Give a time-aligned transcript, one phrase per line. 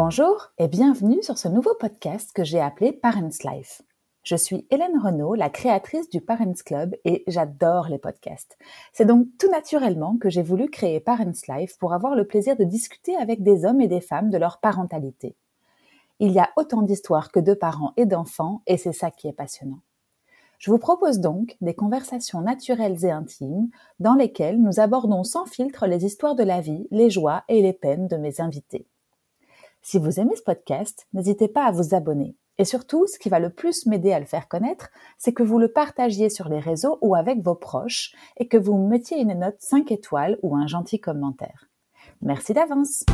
[0.00, 3.82] Bonjour et bienvenue sur ce nouveau podcast que j'ai appelé Parents Life.
[4.22, 8.56] Je suis Hélène Renaud, la créatrice du Parents Club et j'adore les podcasts.
[8.92, 12.62] C'est donc tout naturellement que j'ai voulu créer Parents Life pour avoir le plaisir de
[12.62, 15.34] discuter avec des hommes et des femmes de leur parentalité.
[16.20, 19.32] Il y a autant d'histoires que de parents et d'enfants et c'est ça qui est
[19.32, 19.80] passionnant.
[20.60, 25.88] Je vous propose donc des conversations naturelles et intimes dans lesquelles nous abordons sans filtre
[25.88, 28.86] les histoires de la vie, les joies et les peines de mes invités.
[29.82, 32.36] Si vous aimez ce podcast, n'hésitez pas à vous abonner.
[32.58, 35.58] Et surtout, ce qui va le plus m'aider à le faire connaître, c'est que vous
[35.58, 39.56] le partagiez sur les réseaux ou avec vos proches et que vous mettiez une note
[39.60, 41.68] 5 étoiles ou un gentil commentaire.
[42.20, 43.04] Merci d'avance.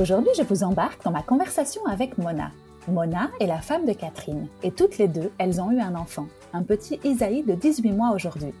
[0.00, 2.52] Aujourd'hui, je vous embarque dans ma conversation avec Mona.
[2.88, 6.28] Mona est la femme de Catherine et toutes les deux, elles ont eu un enfant,
[6.52, 8.54] un petit Isaïe de 18 mois aujourd'hui.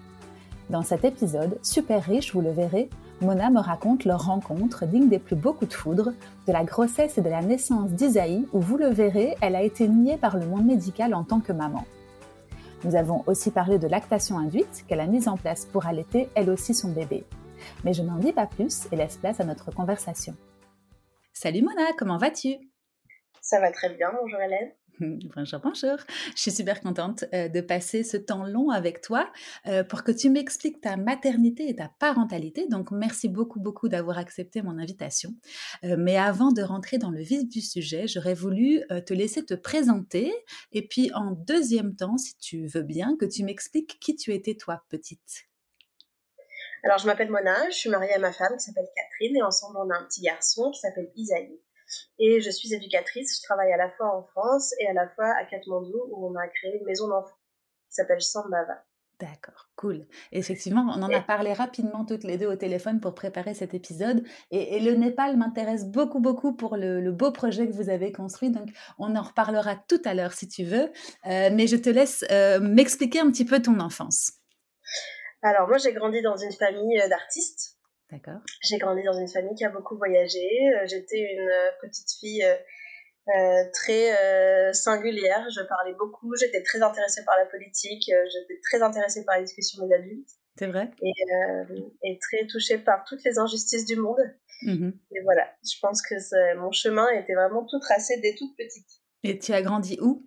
[0.70, 2.88] Dans cet épisode, super riche, vous le verrez,
[3.20, 6.12] Mona me raconte leur rencontre digne des plus beaux coups de foudre,
[6.46, 9.86] de la grossesse et de la naissance d'Isaïe où vous le verrez, elle a été
[9.86, 11.84] niée par le monde médical en tant que maman.
[12.84, 16.50] Nous avons aussi parlé de lactation induite qu'elle a mise en place pour allaiter elle
[16.50, 17.24] aussi son bébé.
[17.84, 20.34] Mais je n'en dis pas plus et laisse place à notre conversation.
[21.32, 22.56] Salut Mona, comment vas-tu?
[23.40, 24.72] Ça va très bien, bonjour Hélène.
[25.34, 25.96] Bonjour, bonjour.
[26.34, 29.30] Je suis super contente euh, de passer ce temps long avec toi
[29.66, 32.66] euh, pour que tu m'expliques ta maternité et ta parentalité.
[32.68, 35.30] Donc, merci beaucoup, beaucoup d'avoir accepté mon invitation.
[35.84, 39.54] Euh, mais avant de rentrer dans le vif du sujet, j'aurais voulu te laisser te
[39.54, 40.32] présenter
[40.72, 44.54] et puis en deuxième temps, si tu veux bien, que tu m'expliques qui tu étais
[44.54, 45.46] toi, petite.
[46.84, 49.78] Alors, je m'appelle Mona, je suis mariée à ma femme qui s'appelle Catherine et ensemble
[49.78, 51.60] on a un petit garçon qui s'appelle Isaïe.
[52.18, 55.32] Et je suis éducatrice, je travaille à la fois en France et à la fois
[55.40, 57.36] à Katmandou où on a créé une maison d'enfants
[57.88, 58.82] qui s'appelle Sambava.
[59.20, 60.04] D'accord, cool.
[60.32, 64.24] Effectivement, on en a parlé rapidement toutes les deux au téléphone pour préparer cet épisode.
[64.50, 68.50] Et, le Népal m'intéresse beaucoup, beaucoup pour le, beau projet que vous avez construit.
[68.50, 70.90] Donc, on en reparlera tout à l'heure si tu veux.
[71.26, 74.32] Euh, mais je te laisse euh, m'expliquer un petit peu ton enfance.
[75.42, 77.71] Alors moi j'ai grandi dans une famille euh, d'artistes.
[78.12, 78.40] D'accord.
[78.60, 80.46] J'ai grandi dans une famille qui a beaucoup voyagé.
[80.76, 82.44] Euh, j'étais une euh, petite fille
[83.72, 85.46] très singulière.
[85.50, 86.34] Je parlais beaucoup.
[86.36, 88.04] J'étais très intéressée par la politique.
[88.04, 90.28] J'étais très intéressée par la discussion des adultes.
[90.58, 90.90] C'est vrai.
[92.02, 94.20] Et, très touchée par toutes les injustices du monde.
[94.64, 98.86] Mmh et voilà, je pense que mon chemin était vraiment tout tracé dès toute petite.
[99.24, 100.24] Et tu as grandi où?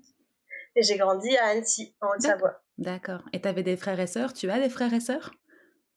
[0.76, 2.62] J'ai grandi à Annecy, en Haute-Savoie.
[2.78, 3.24] D'accord.
[3.32, 4.34] Et tu avais des frères et sœurs?
[4.34, 5.32] Tu as des frères et sœurs?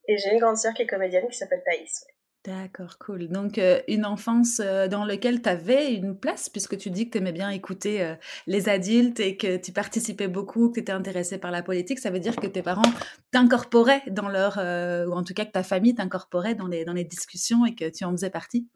[0.09, 2.05] Et j'ai une grande sœur qui est comédienne qui s'appelle Thaïs.
[2.45, 3.29] D'accord, cool.
[3.29, 7.13] Donc, euh, une enfance euh, dans laquelle tu avais une place, puisque tu dis que
[7.13, 8.15] tu aimais bien écouter euh,
[8.47, 11.99] les adultes et que tu participais beaucoup, que tu étais intéressée par la politique.
[11.99, 12.91] Ça veut dire que tes parents
[13.33, 14.57] t'incorporaient dans leur.
[14.57, 17.91] ou en tout cas que ta famille t'incorporait dans les, dans les discussions et que
[17.91, 18.67] tu en faisais partie?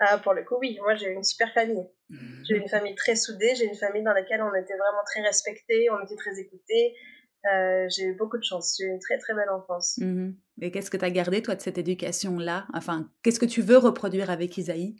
[0.00, 0.78] Ah, pour le coup, oui.
[0.82, 1.86] Moi, j'ai une super famille.
[2.48, 3.54] J'ai une famille très soudée.
[3.54, 6.94] J'ai une famille dans laquelle on était vraiment très respectés, on était très écoutés.
[7.52, 8.76] Euh, j'ai eu beaucoup de chance.
[8.78, 9.98] J'ai eu une très très belle enfance.
[9.98, 10.30] Mmh
[10.62, 12.66] et qu'est-ce que tu as gardé, toi, de cette éducation-là?
[12.72, 14.96] Enfin, qu'est-ce que tu veux reproduire avec Isaïe?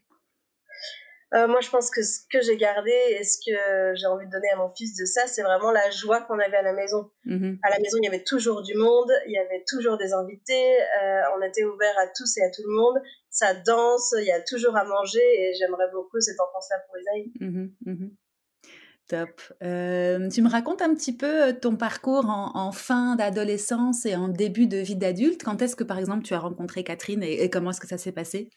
[1.35, 4.31] Euh, moi, je pense que ce que j'ai gardé et ce que j'ai envie de
[4.31, 7.11] donner à mon fils de ça, c'est vraiment la joie qu'on avait à la maison.
[7.25, 10.13] Mmh à la maison, il y avait toujours du monde, il y avait toujours des
[10.13, 13.03] invités, euh, on était ouvert à tous et à tout le monde.
[13.31, 17.33] Ça danse, il y a toujours à manger et j'aimerais beaucoup cette enfance-là pour Isaïe.
[17.41, 18.09] Mmh
[19.09, 19.41] Top.
[19.63, 24.67] Euh, tu me racontes un petit peu ton parcours en, fin d'adolescence et en début
[24.67, 25.45] de vie d'adulte.
[25.45, 28.13] Quand est-ce que, par exemple, tu as rencontré Catherine et, comment est-ce que ça s'est
[28.13, 28.51] passé?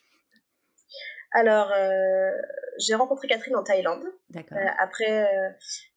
[1.33, 2.31] Alors, euh,
[2.79, 4.03] j'ai rencontré Catherine en Thaïlande.
[4.31, 4.57] D'accord.
[4.57, 5.27] Euh, après,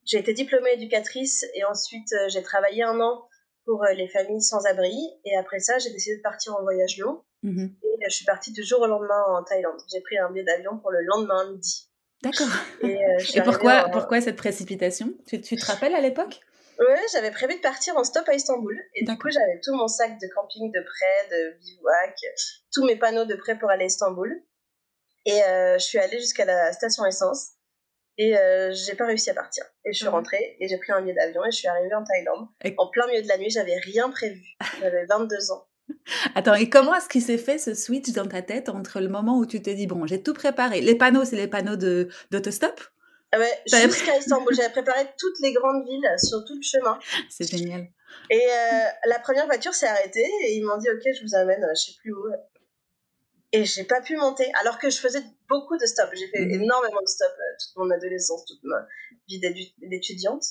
[0.04, 3.26] j'ai été diplômée éducatrice et ensuite j'ai travaillé un an
[3.64, 4.94] pour les familles sans abri.
[5.24, 7.22] Et après ça, j'ai décidé de partir en voyage long.
[7.42, 7.68] Mmh
[8.02, 9.80] et je suis partie du jour au lendemain en Thaïlande.
[9.90, 11.88] J'ai pris un billet d'avion pour le lendemain midi.
[12.22, 12.48] D'accord.
[12.82, 15.12] Et, euh, pourquoi, pourquoi cette précipitation?
[15.26, 16.40] Tu, tu, te rappelles à l'époque?
[16.78, 18.78] Oui, j'avais prévu de partir en stop à Istanbul.
[18.94, 22.16] Et du coup, j'avais tout mon sac de camping de prêt, de bivouac,
[22.72, 24.42] tous mes panneaux de prêt pour aller à Istanbul.
[25.26, 27.50] Et euh, je suis allée jusqu'à la station essence.
[28.18, 29.64] Et euh, j'ai pas réussi à partir.
[29.84, 32.04] Et je suis rentrée et j'ai pris un billet d'avion et je suis arrivée en
[32.04, 32.46] Thaïlande.
[32.76, 34.44] En plein milieu de la nuit, j'avais rien prévu.
[34.80, 35.66] J'avais 22 ans.
[36.34, 39.38] Attends, et comment est-ce qu'il s'est fait ce switch dans ta tête entre le moment
[39.38, 41.76] où tu t'es dit, bon, j'ai tout préparé, les panneaux, c'est les panneaux
[42.30, 42.80] d'autostop?
[43.34, 46.98] Ah ouais, jusqu'à Istanbul, j'avais préparé toutes les grandes villes sur tout le chemin.
[47.30, 47.88] C'est génial.
[48.28, 51.66] Et euh, la première voiture s'est arrêtée et ils m'ont dit, ok, je vous amène,
[51.74, 52.26] je sais plus où.
[53.52, 56.12] Et j'ai pas pu monter, alors que je faisais beaucoup de stops.
[56.14, 56.62] J'ai fait mhm.
[56.62, 58.86] énormément de stops euh, toute mon adolescence, toute ma
[59.28, 59.40] vie
[59.78, 60.44] d'étudiante.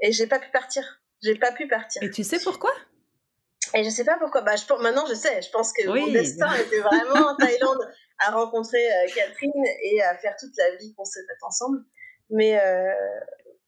[0.00, 1.02] Et j'ai pas pu partir.
[1.22, 2.02] J'ai pas pu partir.
[2.02, 2.70] Et tu sais pourquoi?
[3.74, 4.42] Et je sais pas pourquoi.
[4.42, 5.42] Bah, je, maintenant, je sais.
[5.42, 7.80] Je pense que mon destin était vraiment en Thaïlande
[8.18, 11.78] à rencontrer euh, Catherine et à faire toute la vie qu'on s'est faite ensemble.
[12.30, 12.92] Mais euh,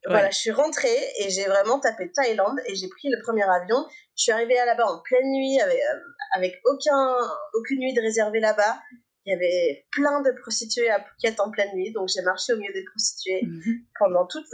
[0.06, 3.85] voilà, je suis rentrée et j'ai vraiment tapé Thaïlande et j'ai pris le premier avion.
[4.17, 5.99] Je suis arrivée là-bas en pleine nuit avec, euh,
[6.35, 7.17] avec aucun,
[7.55, 8.79] aucune nuit de réservée là-bas.
[9.25, 12.58] Il y avait plein de prostituées à Phuket en pleine nuit, donc j'ai marché au
[12.58, 13.81] milieu des prostituées mhm.
[13.99, 14.47] pendant toute,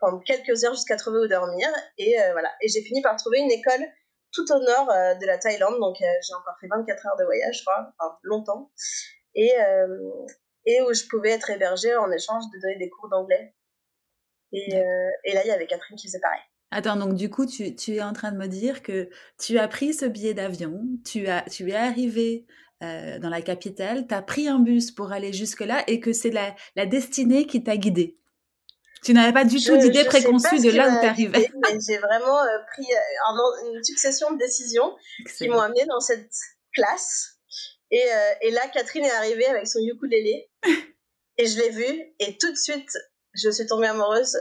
[0.00, 1.68] pendant quelques heures jusqu'à trouver où dormir.
[1.98, 3.84] Et voilà, et j'ai fini par trouver une école
[4.32, 5.78] tout au nord euh, de la Thaïlande.
[5.80, 8.70] Donc, euh, j'ai encore fait 24 heures de voyage, je crois, enfin, longtemps.
[9.34, 9.86] Et, euh,
[10.66, 13.54] et où je pouvais être hébergée en échange de donner des cours d'anglais.
[14.52, 14.74] Et,
[15.24, 16.40] et, là, il y avait Catherine qui faisait pareil.
[16.70, 19.68] Attends, donc du coup, tu, tu, es en train de me dire que tu as
[19.68, 22.46] pris ce billet d'avion, tu, as, tu es arrivé
[22.80, 26.54] dans la capitale, tu as pris un bus pour aller jusque-là et que c'est la,
[26.76, 28.18] la destinée qui t'a guidée.
[29.02, 31.50] Tu n'avais pas du tout d'idée préconçue de là où tu arrivais.
[31.86, 34.96] J'ai vraiment euh, pris euh, une succession de décisions
[35.36, 36.32] qui m'ont amené dans cette
[36.72, 37.38] classe.
[37.90, 40.50] Et, euh, et, là, Catherine est arrivée avec son ukulélé.
[41.38, 42.14] et je l'ai vue.
[42.18, 42.90] Et tout de suite,
[43.34, 44.38] je suis tombée amoureuse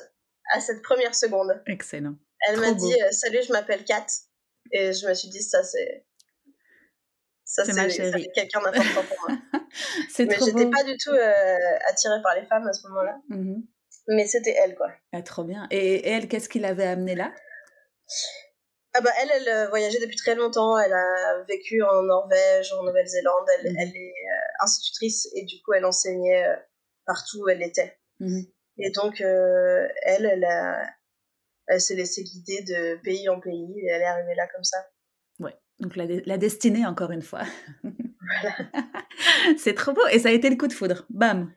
[0.51, 1.61] à cette première seconde.
[1.67, 2.15] Excellent.
[2.47, 4.05] Elle m'a dit Salut, je m'appelle Kat.
[4.71, 6.05] Et je me suis dit Ça, c'est.
[7.45, 9.37] Ça, c'est quelqu'un d'important pour moi.
[10.19, 11.15] Mais j'étais pas du tout
[11.87, 13.17] attirée par les femmes à ce moment-là.
[13.29, 13.61] Mm-hmm
[14.07, 14.91] mais c'était elle, quoi.
[15.11, 15.67] Ah, trop bien.
[15.71, 17.33] Et, elle, qu'est-ce qui l'avait amenée là?
[18.93, 20.77] Ah bah elle, elle euh, voyageait depuis très longtemps.
[20.77, 23.45] Elle a vécu en Norvège, en Nouvelle-Zélande.
[23.59, 26.55] Elle, elle, est euh, institutrice et du coup, elle enseignait euh,
[27.05, 27.99] partout où elle était.
[28.19, 28.45] Mhm.
[28.79, 30.47] Et donc, elle, elle,
[31.67, 34.77] elle s'est laissée guider de pays en pays et elle est arrivée là comme ça.
[35.39, 37.41] Ouais, donc la, la destinée, encore une fois.
[37.83, 38.55] Voilà.
[39.57, 40.05] C'est trop beau.
[40.11, 41.05] Et ça a été le coup de foudre.
[41.09, 41.51] Bam.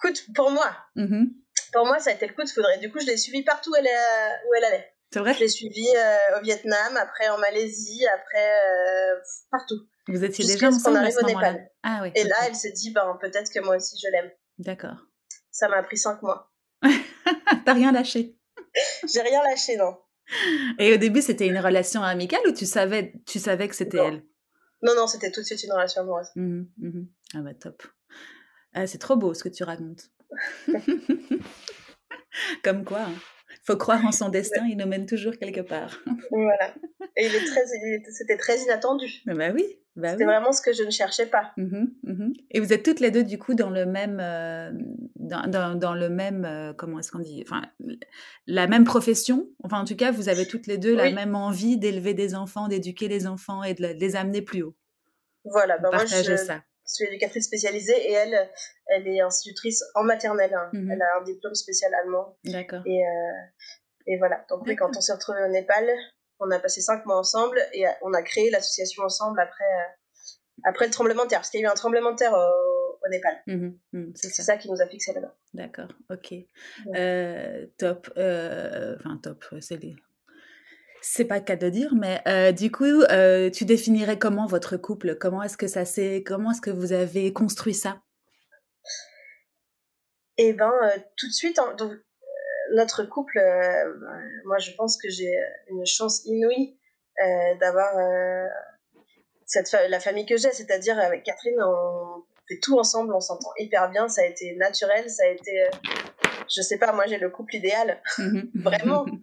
[0.00, 0.18] Coup de...
[0.34, 0.74] pour moi.
[0.96, 1.41] Mhm
[1.72, 2.68] pour moi, ça a été le coup de foudre.
[2.76, 4.92] Et du coup, je l'ai suivie partout où elle, où elle allait.
[5.12, 5.34] C'est vrai?
[5.34, 9.20] Je l'ai suivie euh, au Vietnam, après en Malaisie, après euh,
[9.50, 9.86] partout.
[10.08, 13.18] Vous étiez déjà ensemble à ce moment-là ah, oui, Et là, elle s'est dit, ben,
[13.20, 14.30] peut-être que moi aussi, je l'aime.
[14.58, 15.06] D'accord.
[15.50, 16.50] Ça m'a pris cinq mois.
[17.64, 18.36] T'as rien lâché
[19.12, 19.98] J'ai rien lâché, non.
[20.78, 24.24] Et au début, c'était une relation amicale ou tu savais, tu savais que c'était elle?
[24.82, 26.28] Non, non, c'était tout de suite une relation amoureuse.
[26.36, 27.02] Mmh mmh
[27.34, 27.82] ah bah top.
[28.72, 30.10] Ah, c'est trop beau ce que tu racontes.
[32.64, 33.18] Comme quoi, il hein.
[33.64, 35.98] faut croire en son destin, il nous mène toujours quelque part.
[36.30, 36.74] voilà.
[37.16, 37.64] Et il est très,
[38.10, 39.22] c'était très inattendu.
[39.26, 39.78] Bah oui.
[39.94, 41.52] Bah C'était vraiment ce que je ne cherchais pas.
[41.58, 44.70] Mmh mmh Et vous êtes toutes les deux du coup dans le même, euh,
[45.16, 47.62] dans, dans, le même, euh, comment est-ce qu'on dit, enfin,
[48.46, 49.50] la même profession?
[49.62, 52.68] Enfin, en tout cas, vous avez toutes les deux la même envie d'élever des enfants,
[52.68, 54.74] d'éduquer les enfants et de les amener plus haut.
[55.44, 55.76] Voilà.
[55.76, 58.50] Bah moi, je, ça suis éducatrice spécialisée et elle,
[58.86, 60.54] elle est institutrice en maternelle.
[60.54, 60.70] Hein.
[60.72, 60.90] Mhm.
[60.90, 62.36] Elle a un diplôme spécial allemand.
[62.44, 62.82] D'accord.
[62.86, 63.42] Et, euh,
[64.06, 64.44] et voilà.
[64.48, 65.88] Donc, quand on s'est retrouvés au Népal,
[66.40, 70.86] on a passé cinq mois ensemble et on a créé l'association ensemble après, euh, après
[70.86, 71.40] le tremblement de terre.
[71.40, 73.42] Parce qu'il y a eu un tremblement de terre au, Népal.
[73.48, 73.78] Mhm.
[73.92, 74.42] Mhm, c'est ça.
[74.44, 74.56] ça.
[74.56, 75.34] qui nous a fixé là-bas.
[75.54, 76.34] D'accord, ok.
[76.94, 78.08] Euh, top.
[78.16, 79.44] Enfin, top.
[79.60, 79.96] C'est les
[81.02, 84.76] c'est pas le cas de dire, mais euh, du coup, euh, tu définirais comment votre
[84.76, 85.16] couple?
[85.16, 88.00] Comment est-ce que ça s'est Comment est-ce que vous avez construit ça?
[90.38, 91.90] Eh ben, euh, tout de suite, donc,
[92.74, 93.38] notre couple,
[94.46, 95.34] moi, je pense que j'ai
[95.68, 96.78] une chance inouïe
[97.60, 97.92] d'avoir
[99.44, 103.90] cette la famille que j'ai, c'est-à-dire avec Catherine, on fait tout ensemble, on s'entend hyper
[103.90, 105.68] bien, ça a été naturel, ça a été,
[106.48, 109.04] je sais pas, moi j'ai le couple idéal, mmh vraiment.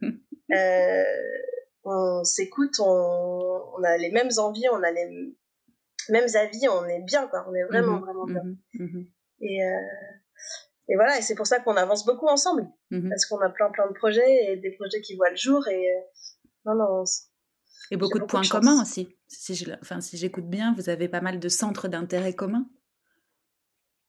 [1.90, 5.36] on s'écoute, on, a les mêmes envies, on a les
[6.10, 7.46] mêmes avis, on est bien, quoi.
[7.50, 8.44] On est vraiment, mhm, vraiment bien.
[8.44, 9.08] Mhm, mhm.
[9.42, 9.78] Et, euh,
[10.90, 12.68] et voilà, et c'est pour ça qu'on avance beaucoup ensemble.
[13.10, 15.68] Parce qu'on a plein, plein de projets et des projets qui voient le jour.
[15.68, 16.02] Et euh,
[16.66, 17.04] non, non.
[17.92, 19.16] Et beaucoup de points communs aussi.
[19.28, 22.68] Si je, enfin, si j'écoute bien, vous avez pas mal de centres d'intérêt communs.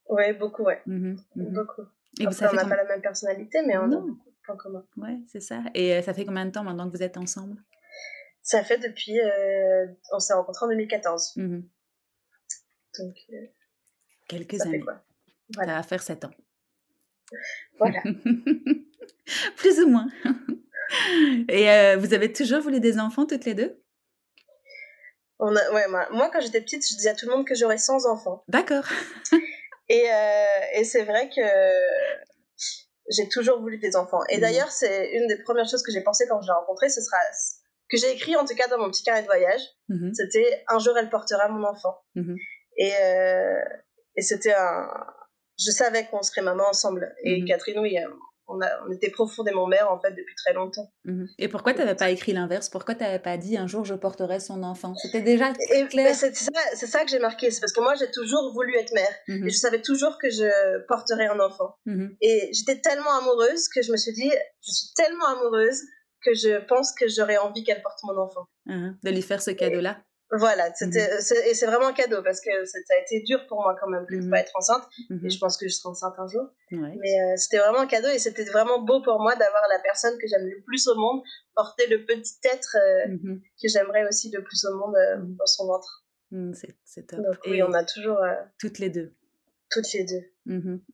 [0.09, 0.83] Oui, beaucoup, ouais.
[0.87, 1.83] Beaucoup.
[2.19, 4.85] Et vous on n'a pas la même personnalité, mais on a beaucoup de points communs.
[4.97, 5.63] Ouais, c'est ça.
[5.75, 7.63] Et euh, ça fait combien de temps maintenant que vous êtes ensemble?
[8.43, 9.21] Ça fait depuis.
[9.21, 11.33] Euh, on s'est rencontrés en 2014.
[11.37, 11.69] Mhm.
[12.99, 13.17] Donc.
[13.33, 13.47] Euh,
[14.29, 14.81] Quelques années.
[14.81, 15.03] quoi?
[15.55, 16.31] Ça va faire 7 ans.
[17.79, 18.01] Voilà.
[19.57, 20.09] Plus ou moins.
[21.49, 23.81] Et euh, vous avez toujours voulu des enfants toutes les deux?
[25.39, 27.79] On a, ouais, moi, quand j'étais petite, je disais à tout le monde que j'aurais
[27.79, 28.45] 100 enfants.
[28.49, 28.85] D'accord.
[29.89, 30.07] et,
[30.75, 31.41] et c'est vrai que
[33.11, 34.21] j'ai toujours voulu des enfants.
[34.29, 34.43] Et mhm.
[34.43, 37.17] d'ailleurs, c'est une des premières choses que j'ai pensé quand je l'ai rencontré, ce sera
[37.91, 39.63] que j'ai écrit en tout cas dans mon petit carré de voyage.
[39.89, 40.13] Mhm.
[40.15, 41.97] C'était un jour elle portera mon enfant.
[42.15, 42.37] Mhm.
[42.77, 43.61] Et, euh,
[44.17, 44.89] et c'était un.
[45.59, 47.15] Je savais qu'on serait maman ensemble.
[47.25, 47.47] Et mhm.
[47.47, 47.99] Catherine, oui,
[48.47, 50.91] on, a, on était profondément mère en fait depuis très longtemps.
[51.39, 52.71] Et pourquoi tu n'avais pas écrit l'inverse?
[52.71, 54.95] Pourquoi tu n'avais pas dit un jour je porterai son enfant?
[54.95, 55.53] C'était déjà
[55.91, 56.15] clair.
[56.15, 59.15] C'est ça, ça, que j'ai marqué, c'est parce que moi j'ai toujours voulu être mère
[59.29, 61.75] et je savais toujours que je porterais un enfant.
[62.21, 64.31] Et j'étais tellement amoureuse que je me suis dit,
[64.63, 65.83] je suis tellement amoureuse
[66.25, 68.47] que je pense que j'aurais envie qu'elle porte mon enfant.
[68.67, 69.99] De lui faire ce cadeau-là
[70.33, 73.63] voilà, c'était, mmh et c'est vraiment un cadeau parce que ça a été dur pour
[73.63, 74.85] moi quand même de ne mmh pas être enceinte.
[75.09, 76.49] Mmh et je pense que je serai enceinte un jour.
[76.71, 80.17] Mais euh, c'était vraiment un cadeau et c'était vraiment beau pour moi d'avoir la personne
[80.19, 81.23] que j'aime le plus au monde
[81.57, 85.67] porter le petit être euh, que j'aimerais aussi le plus au monde euh, dans son
[85.67, 86.05] ventre.
[86.85, 87.19] c'est, top.
[87.19, 88.19] Donc, oui, on a toujours.
[88.61, 89.13] toutes les deux.
[89.69, 90.23] Toutes les deux.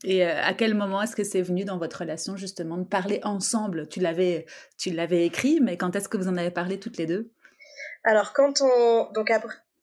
[0.05, 3.89] Et à quel moment est-ce que c'est venu dans votre relation justement de parler ensemble?
[3.89, 4.47] Tu l'avais,
[4.79, 7.31] tu l'avais écrit, mais quand est-ce que vous en avez parlé toutes les deux?
[8.05, 9.11] Alors, quand on.
[9.13, 9.31] Donc,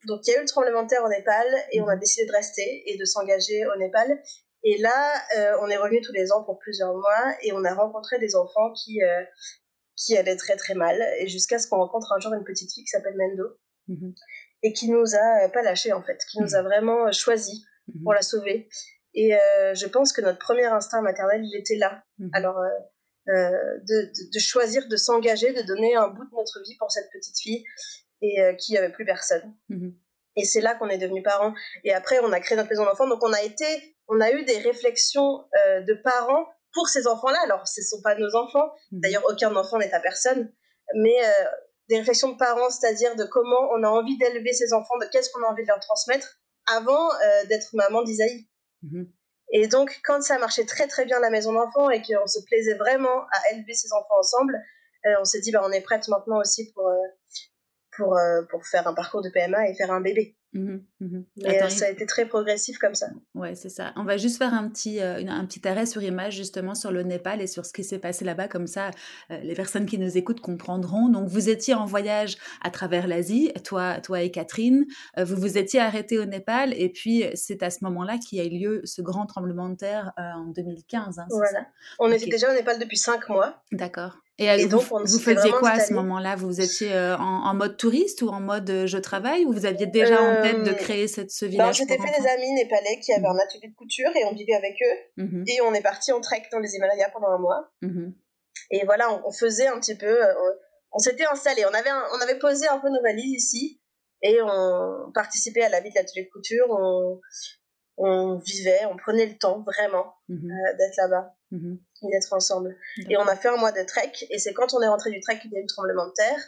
[0.06, 2.00] donc, il y a eu le tremblement de terre au Népal et on a mhm.
[2.00, 4.22] décidé de rester et de s'engager au Népal.
[4.64, 7.74] Et là, euh, on est revenu tous les ans pour plusieurs mois et on a
[7.74, 9.24] rencontré des enfants qui, euh,
[9.98, 11.02] qui allaient très très mal.
[11.20, 14.14] Et jusqu'à ce qu'on rencontre un jour une petite fille qui s'appelle Mendo mhm.
[14.64, 17.66] et qui nous a euh, pas lâché en fait, qui nous a vraiment choisi
[18.04, 18.70] pour la sauver.
[19.16, 19.32] Et
[19.74, 22.04] je pense que notre premier instinct maternel, il était là.
[22.34, 22.58] Alors,
[23.28, 27.38] de, de, choisir de s'engager, de donner un bout de notre vie pour cette petite
[27.40, 27.64] fille
[28.24, 29.54] et euh, qui avait plus personne.
[29.70, 29.94] Mhm.
[30.36, 31.54] Et c'est là qu'on est devenus parents.
[31.84, 33.08] Et après, on a créé notre maison d'enfants.
[33.08, 33.66] Donc, on a été,
[34.08, 37.38] on a eu des réflexions euh, de parents pour ces enfants-là.
[37.44, 38.72] Alors, ce ne sont pas nos enfants.
[38.92, 39.00] Mhm.
[39.02, 40.52] D'ailleurs, aucun enfant n'est à personne.
[40.96, 41.46] Mais euh,
[41.90, 45.30] des réflexions de parents, c'est-à-dire de comment on a envie d'élever ces enfants, de qu'est-ce
[45.32, 47.10] qu'on a envie de leur transmettre avant
[47.50, 48.48] d'être maman d'Isaïe.
[48.84, 49.12] Mhm.
[49.52, 52.76] Et donc, quand ça marchait très très bien la maison d'enfants et qu'on se plaisait
[52.76, 54.60] vraiment à élever ces enfants ensemble,
[55.20, 57.08] on s'est dit, bah, on est prête maintenant aussi pour, pour, euh,
[57.98, 60.36] pour faire un parcours de PMA et faire un bébé.
[60.54, 63.08] Mmh mmh Mais euh, ça a été très progressif comme ça.
[63.34, 63.92] Ouais, c'est ça.
[63.96, 67.02] On va juste faire un petit, euh, un petit arrêt sur image justement sur le
[67.02, 68.48] Népal et sur ce qui s'est passé là-bas.
[68.48, 68.92] Comme ça,
[69.30, 71.10] les personnes qui nous écoutent comprendront.
[71.10, 74.86] Donc, vous étiez en voyage à travers l'Asie, toi, toi et Catherine.
[75.18, 78.46] vous vous étiez arrêtés au Népal et puis c'est à ce moment-là qu'il y a
[78.46, 81.20] eu lieu ce grand tremblement de terre en 2015.
[81.20, 81.62] Hein, voilà.
[81.62, 81.68] Ça?
[82.00, 83.64] On était déjà au Népal depuis cinq mois.
[83.72, 84.23] D'accord.
[84.40, 86.36] Et, donc, vous, vous faisiez quoi à ce moment-là?
[86.36, 89.46] Vous étiez euh, en, mode touriste ou en mode euh, je travaille?
[89.46, 92.20] Ou vous aviez déjà en tête de euh, créer cette, ce ben, village J'étais fait
[92.20, 95.24] des amis népalais qui avaient un atelier de couture et on vivait avec eux.
[95.24, 97.72] Mmh et on est parti en trek dans les Himalayas pendant un mois.
[97.82, 98.12] Mmh
[98.72, 100.18] et voilà, on, faisait un petit peu.
[100.92, 101.64] On, s'était installé.
[101.66, 103.82] On avait, on avait posé un peu nos valises ici
[104.24, 106.66] et on participait à la vie de l'atelier de couture.
[106.70, 107.20] On,
[107.98, 111.36] on vivait, on prenait le temps vraiment mmh d'être là-bas
[112.10, 112.76] d'être ensemble.
[113.10, 115.20] Et on a fait un mois de trek, et c'est quand on est rentré du
[115.20, 116.40] trek qu'il y a eu le tremblement de terre.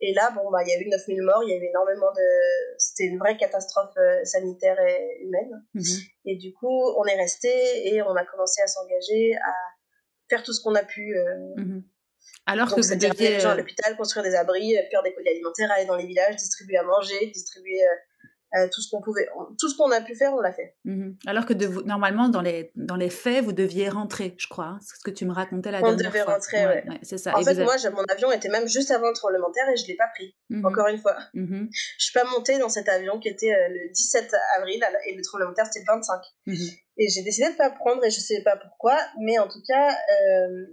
[0.00, 2.10] Et là, bon, bah, il y a eu 9000 morts, il y a eu énormément
[2.12, 2.76] de.
[2.78, 5.64] C'était une vraie catastrophe euh, sanitaire et humaine.
[5.74, 5.84] Mhm.
[6.26, 7.48] Et du coup, on est resté
[7.94, 9.54] et on a commencé à s'engager, à
[10.28, 11.16] faire tout ce qu'on a pu.
[11.16, 11.84] Euh, mhm.
[12.46, 13.36] Alors que vous deviez.
[13.44, 16.76] à euh, l'hôpital, construire des abris, faire des colis alimentaires, aller dans les villages, distribuer
[16.76, 17.80] à manger, distribuer
[18.56, 20.76] euh, tout ce qu'on pouvait, tout ce qu'on a pu faire, on l'a fait.
[20.84, 21.16] Mhm.
[21.26, 24.66] Alors que de, normalement, dans les, dans les faits, vous deviez rentrer, je crois.
[24.66, 24.78] Hein.
[24.80, 26.06] C'est ce que tu me racontais la dernière fois.
[26.06, 26.84] On devait rentrer, ouais.
[27.02, 27.36] c'est ça.
[27.36, 29.82] En fait, moi, mon avion était même juste avant le tremblement de terre et je
[29.82, 30.64] ne l'ai pas pris, mhm.
[30.64, 31.16] encore une fois.
[31.34, 31.68] Je mhm.
[31.70, 35.22] Je suis pas montée dans cet avion qui était euh, le 17 avril et le
[35.22, 36.20] tremblement de terre, c'était le 25.
[36.96, 39.48] Et j'ai décidé de ne pas prendre et je ne sais pas pourquoi, mais en
[39.48, 40.66] tout cas, euh,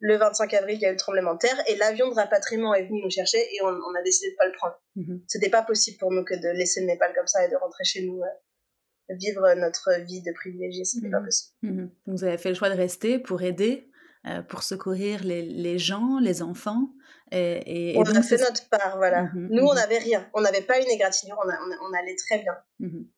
[0.00, 2.74] le 25 avril, il y a eu le tremblement de terre et l'avion de rapatriement
[2.74, 4.80] est venu nous chercher et on, a décidé de pas le prendre.
[4.96, 5.22] Mhm.
[5.28, 7.84] C'était pas possible pour nous que de laisser le Népal comme ça et de rentrer
[7.84, 11.26] chez nous, euh, vivre notre vie de privilégié, c'était n'était pas mhm.
[11.26, 11.54] possible.
[11.62, 11.90] Mhm.
[12.06, 13.90] Vous avez fait le choix de rester pour aider,
[14.26, 16.88] euh, pour secourir les, les, gens, les enfants.
[17.32, 19.30] Et, on a fait notre part, voilà.
[19.34, 20.28] Nous, on n'avait rien.
[20.34, 22.56] On n'avait pas une égratignure, on, on, allait très bien.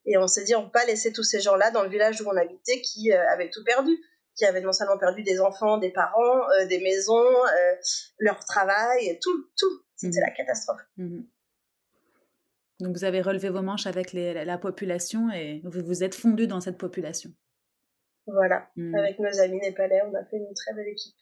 [0.05, 2.21] Et on s'est dit, on ne peut pas laisser tous ces gens-là dans le village
[2.21, 3.97] où on habitait qui euh, avaient tout perdu
[4.35, 7.75] qui avaient non seulement perdu des enfants, des parents, euh, des maisons, euh,
[8.19, 9.83] leur travail, tout, tout.
[9.97, 10.27] C'était mhm.
[10.27, 10.81] la catastrophe.
[10.97, 11.27] Mhm.
[12.81, 16.61] Donc vous avez relevé vos manches avec la, population et vous vous êtes fondu dans
[16.61, 17.31] cette population.
[18.27, 18.95] Voilà, mhm.
[18.95, 21.15] avec nos amis népalais, on a fait une très belle équipe.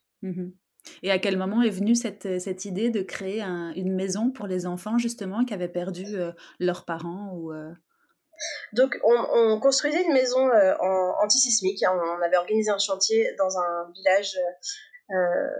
[1.02, 4.66] Et à quel moment est venue cette, cette idée de créer une maison pour les
[4.66, 7.52] enfants justement qui avaient perdu euh, leurs parents ou
[8.72, 11.82] donc, on, construisait une maison euh, en antisismique.
[11.82, 11.92] Hein.
[11.94, 14.38] On avait organisé un chantier dans un village
[15.10, 15.50] euh,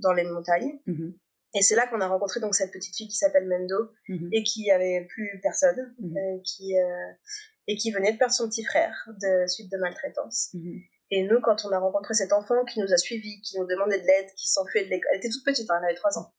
[0.00, 0.78] dans les montagnes.
[0.86, 1.14] Mhm.
[1.54, 4.28] Et c'est là qu'on a rencontré donc cette petite fille qui s'appelle Mendo mhm.
[4.32, 6.16] et qui avait plus personne, mhm.
[6.16, 6.74] euh, qui
[7.70, 10.54] et qui venait de perdre son petit frère de suite de maltraitance.
[11.10, 14.00] Et nous, quand on a rencontré cet enfant qui nous a suivis, qui nous demandait
[14.00, 16.32] de l'aide, qui s'enfuit de l'école, elle était toute petite, hein, elle avait 3 ans,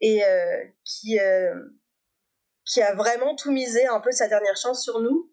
[0.00, 0.22] et
[0.84, 1.18] qui
[2.66, 5.30] qui a vraiment tout misé un peu sa dernière chance sur nous.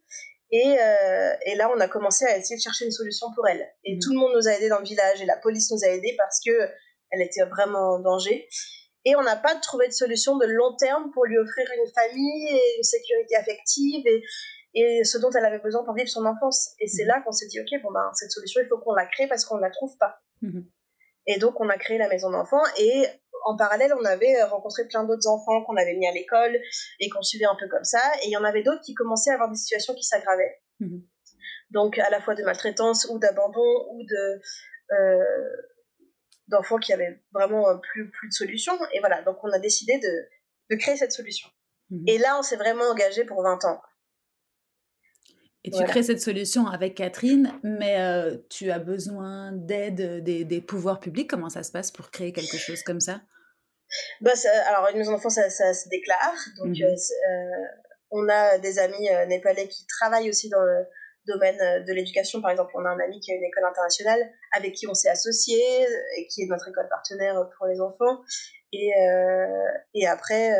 [0.51, 3.65] Et, euh, et, là, on a commencé à essayer de chercher une solution pour elle.
[3.85, 3.99] Et mmh.
[3.99, 6.13] tout le monde nous a aidés dans le village et la police nous a aidés
[6.17, 6.51] parce que
[7.11, 8.47] elle était vraiment en danger.
[9.05, 12.49] Et on n'a pas trouvé de solution de long terme pour lui offrir une famille
[12.49, 14.23] et une sécurité affective et,
[14.73, 16.71] et ce dont elle avait besoin pour vivre son enfance.
[16.79, 17.07] Et c'est mmh.
[17.07, 19.45] là qu'on s'est dit, ok, bon ben cette solution, il faut qu'on la crée parce
[19.45, 20.19] qu'on ne la trouve pas.
[20.41, 20.61] Mmh.
[21.27, 23.05] Et donc, on a créé la maison d'enfants et
[23.45, 26.59] en parallèle, on avait rencontré plein d'autres enfants qu'on avait mis à l'école
[26.99, 28.01] et qu'on suivait un peu comme ça.
[28.23, 30.61] Et il y en avait d'autres qui commençaient à avoir des situations qui s'aggravaient.
[30.79, 30.99] Mmh.
[31.71, 34.41] Donc, à la fois de maltraitance ou d'abandon ou de
[34.93, 35.55] euh,
[36.47, 38.73] d'enfants qui avaient vraiment plus, plus de solution.
[38.93, 41.49] Et voilà, donc on a décidé de, de créer cette solution.
[41.89, 42.03] Mmh.
[42.07, 43.81] Et là, on s'est vraiment engagé pour 20 ans.
[45.63, 50.61] Et tu crées cette solution avec Catherine, mais euh, tu as besoin d'aide des, des,
[50.61, 51.29] pouvoirs publics.
[51.29, 53.21] Comment ça se passe pour créer quelque chose comme ça?
[54.21, 54.31] Bah,
[54.67, 56.33] Alors, une maison d'enfants, ça, ça, se déclare.
[56.57, 57.65] Donc, mmh euh, euh,
[58.09, 60.85] on a des amis népalais qui travaillent aussi dans le
[61.27, 62.41] domaine de l'éducation.
[62.41, 64.19] Par exemple, on a un ami qui a une école internationale
[64.53, 65.61] avec qui on s'est associé
[66.17, 68.21] et qui est notre école partenaire pour les enfants.
[68.73, 68.91] Et,
[69.93, 70.51] et après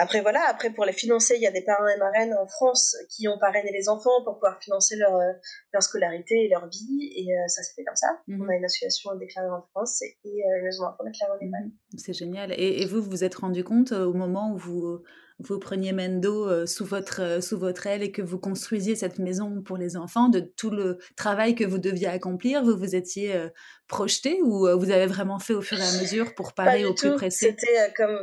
[0.00, 2.96] après, voilà, après, pour les financer, il y a des parrains et marraines en France
[3.10, 5.32] qui ont parrainé les enfants pour pouvoir financer leur, euh,
[5.74, 7.12] leur scolarité et leur vie.
[7.16, 8.08] Et euh, ça s'est fait comme ça.
[8.26, 8.40] Mhm.
[8.40, 11.64] On a une association déclarée en France et, euh, une maison d'enfants déclarée en Népal.
[11.64, 11.98] Mhm.
[11.98, 12.52] C'est génial.
[12.52, 15.02] Et, et, vous, vous vous êtes rendu compte au moment où vous
[15.42, 19.18] vous preniez Mendo euh, sous, votre, euh, sous votre aile et que vous construisiez cette
[19.18, 23.34] maison pour les enfants, de tout le travail que vous deviez accomplir, vous vous étiez
[23.34, 23.48] euh,
[23.88, 27.12] projeté ou vous avez vraiment fait au fur et à mesure pour parer au plus
[27.14, 27.56] pressé?
[27.58, 28.18] C'était comme,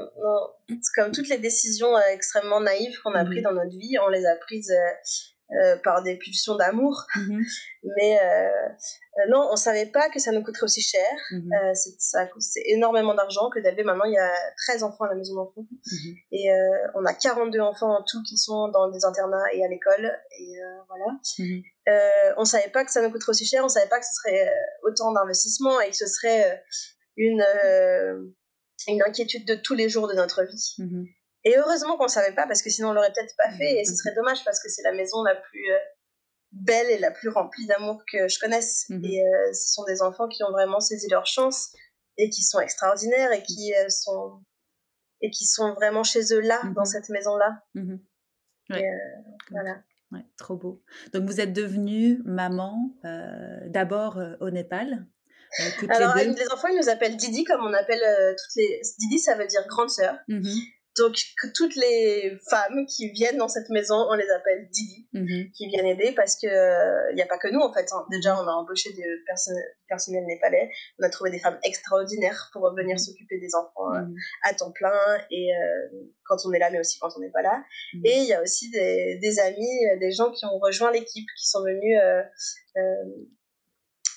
[0.95, 4.25] comme toutes les décisions extrêmement naïves qu'on a mmh prises dans notre vie, on les
[4.25, 4.71] a prises
[5.53, 7.05] euh, par des pulsions d'amour.
[7.15, 7.41] Mhm.
[7.95, 11.07] Mais euh, euh, non, on savait pas que ça nous coûterait aussi cher.
[11.31, 11.49] Mhm.
[11.99, 13.83] ça coûte énormément d'argent que d'élever.
[13.83, 14.33] Maintenant, il y a
[14.65, 15.65] 13 enfants à la maison d'enfants.
[15.85, 16.15] Mhm.
[16.33, 16.49] Et
[16.95, 20.11] on a 42 enfants en tout qui sont dans des internats et à l'école.
[20.37, 20.57] Et
[20.89, 22.33] voilà.
[22.37, 23.63] on savait pas que ça nous coûterait aussi cher.
[23.63, 24.51] On savait pas que ce serait
[24.83, 26.61] autant d'investissement et que ce serait
[27.15, 27.45] une,
[28.89, 30.75] une inquiétude de tous les jours de notre vie.
[31.47, 33.85] Et heureusement qu'on ne savait pas, parce que sinon on l'aurait peut-être pas fait, et
[33.85, 35.77] ce serait dommage parce que c'est la maison la plus euh,
[36.51, 38.89] belle et la plus remplie d'amour que je connaisse.
[38.89, 39.05] Mhm.
[39.05, 41.73] Et euh, ce sont des enfants qui ont vraiment saisi leur chance
[42.17, 44.43] et qui sont extraordinaires et qui euh, sont
[45.21, 46.85] et qui sont vraiment chez eux là, dans mhm.
[46.85, 47.63] cette maison-là.
[49.49, 49.81] Voilà.
[50.11, 50.83] Ouais, trop beau.
[51.13, 52.93] Donc vous êtes devenue maman
[53.67, 55.07] d'abord au Népal.
[55.89, 58.03] Alors les, les, enfants ils nous appellent Didi comme on appelle
[58.37, 60.17] toutes les Didi ça veut dire grande sœur.
[60.97, 65.51] Donc, que toutes les femmes qui viennent dans cette maison, on les appelle Didi, mhm.
[65.51, 67.87] qui viennent aider parce que il euh, n'y a pas que nous en fait.
[67.91, 68.05] Hein.
[68.09, 69.05] Déjà, on a embauché des
[69.87, 72.97] personnels népalais, on a trouvé des femmes extraordinaires pour venir mhm.
[72.97, 74.15] s'occuper des enfants euh, mhm.
[74.43, 74.97] à temps plein
[75.29, 77.63] et euh, quand on est là, mais aussi quand on n'est pas là.
[78.03, 81.47] Et il y a aussi des, des, amis, des gens qui ont rejoint l'équipe, qui
[81.47, 81.97] sont venus,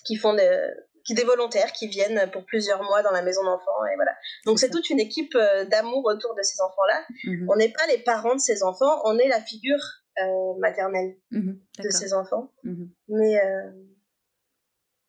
[0.04, 0.70] qui font des
[1.08, 4.12] des volontaires qui viennent pour plusieurs mois dans la maison d'enfants et voilà.
[4.46, 7.04] Donc c'est toute une équipe euh, d'amour autour de ces enfants-là.
[7.24, 7.46] Mhm.
[7.50, 9.82] On n'est pas les parents de ces enfants, on est la figure
[10.18, 11.58] euh, maternelle mhm.
[11.82, 12.52] de ces enfants.
[12.64, 12.90] Mhm.
[13.08, 13.70] Mais euh,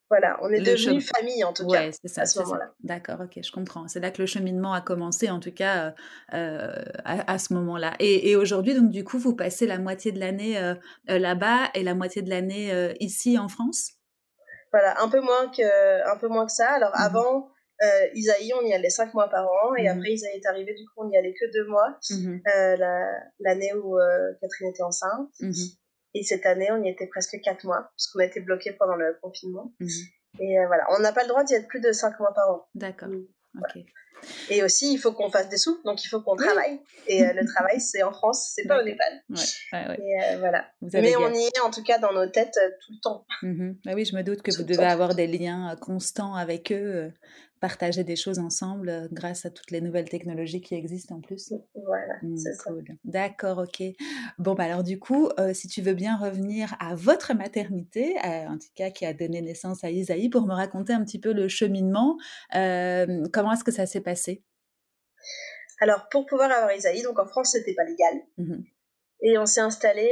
[0.10, 2.74] voilà, on est devenus famille en tout cas à ce moment-là.
[2.82, 3.88] D'accord, ok, je comprends.
[3.88, 5.94] C'est là que le cheminement a commencé en tout cas
[6.28, 7.94] à, ce moment-là.
[8.00, 10.60] Et, et aujourd'hui, donc du coup, vous passez la moitié de l'année
[11.08, 14.01] là-bas et la moitié de l'année ici en France?
[14.72, 16.70] Voilà, un peu moins que, un peu moins que ça.
[16.70, 17.02] Alors mhm.
[17.02, 17.50] avant,
[17.82, 19.98] euh, Isaïe, on y allait cinq mois par an, et mhm.
[19.98, 22.42] après Isaïe est arrivé, du coup, on n'y allait que deux mois, mhm.
[22.48, 22.76] euh,
[23.40, 25.30] l'année où euh, Catherine était enceinte.
[26.14, 29.18] Et cette année, on y était presque quatre mois, puisqu'on a été bloqué pendant le
[29.22, 29.72] confinement.
[30.40, 32.68] Et voilà, on n'a pas le droit d'y être plus de cinq mois par an.
[32.76, 33.10] D'accord.
[34.50, 36.80] Et aussi, il faut qu'on fasse des sous, donc il faut qu'on travaille.
[37.08, 39.24] Et euh, le travail, c'est en France, c'est pas au Népal.
[39.30, 39.38] Ouais,
[39.74, 40.68] ouais, Et, euh, voilà.
[40.94, 43.26] Mais on y est en tout cas dans nos têtes euh, tout le temps.
[43.42, 47.12] Mm bah oui, je me doute que vous devez avoir des liens constants avec eux
[47.62, 51.54] partager des choses ensemble euh, grâce à toutes les nouvelles technologies qui existent en plus.
[51.76, 52.71] Voilà, mmh, c'est ça.
[53.06, 53.84] D'accord, ok.
[54.39, 58.58] Bon, bah alors du coup, euh, si tu veux bien revenir à votre maternité, en
[58.58, 61.47] tout cas qui a donné naissance à Isaïe, pour me raconter un petit peu le
[61.47, 62.17] cheminement,
[62.56, 64.43] euh, comment est-ce que ça s'est passé?
[65.80, 68.21] Alors, pour pouvoir avoir Isaïe, donc en France, c'était pas légal.
[68.38, 68.63] Mmh
[69.21, 70.10] Et on s'est installé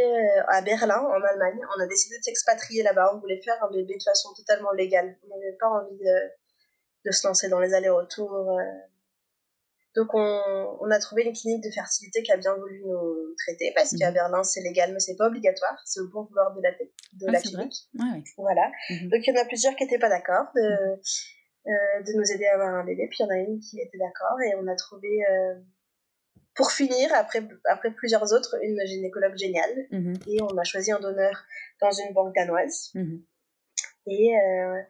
[0.47, 1.59] à Berlin, en Allemagne.
[1.77, 3.12] On a décidé de s'expatrier là-bas.
[3.15, 5.17] On voulait faire un bébé de façon totalement légale.
[5.23, 6.38] On n'avait pas envie de
[7.05, 8.33] de se lancer dans les allers-retours.
[8.33, 8.63] Euh.
[9.95, 13.71] Donc on, on, a trouvé une clinique de fertilité qui a bien voulu nous traiter
[13.75, 14.12] parce qu'à.
[14.12, 17.31] Berlin c'est légal mais c'est pas obligatoire, c'est au bon vouloir de la, de ah,
[17.31, 17.89] la clinique.
[18.38, 18.71] Voilà.
[18.89, 19.09] Mhm.
[19.09, 20.99] Donc il y en a plusieurs qui n'étaient pas d'accord de, mhm.
[21.67, 23.79] euh, de nous aider à avoir un bébé, puis il y en a une qui
[23.79, 25.55] était d'accord et on a trouvé euh,
[26.59, 29.88] pour finir, après, après plusieurs autres, une gynécologue géniale.
[30.27, 31.45] Et on a choisi un donneur
[31.79, 32.91] dans une banque danoise.
[34.07, 34.81] Et, euh,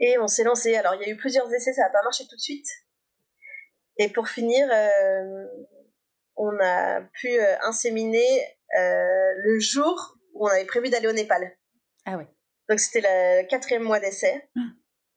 [0.00, 0.74] et on s'est lancé.
[0.76, 2.68] Alors, il y a eu plusieurs essais, ça n'a pas marché tout de suite.
[3.98, 5.46] Et pour finir, euh,
[6.36, 11.56] on a pu euh, inséminer le jour où on avait prévu d'aller au Népal.
[12.06, 12.26] Ah ouais.
[12.68, 14.48] Donc, c'était le quatrième mois d'essai.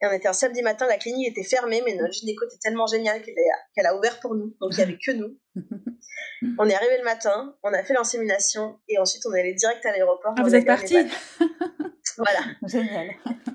[0.03, 2.87] Et on était un samedi matin, la clinique était fermée, mais notre gynéco était tellement
[2.87, 4.53] géniale qu'elle a, ouvert pour nous.
[4.59, 5.39] Donc il n'y avait que nous.
[6.59, 9.85] on est arrivé le matin, on a fait l'insémination et ensuite on est allé direct
[9.85, 10.35] à l'aéroport.
[10.37, 10.97] Ah, vous êtes parti
[12.17, 12.41] Voilà.
[12.67, 13.11] Génial.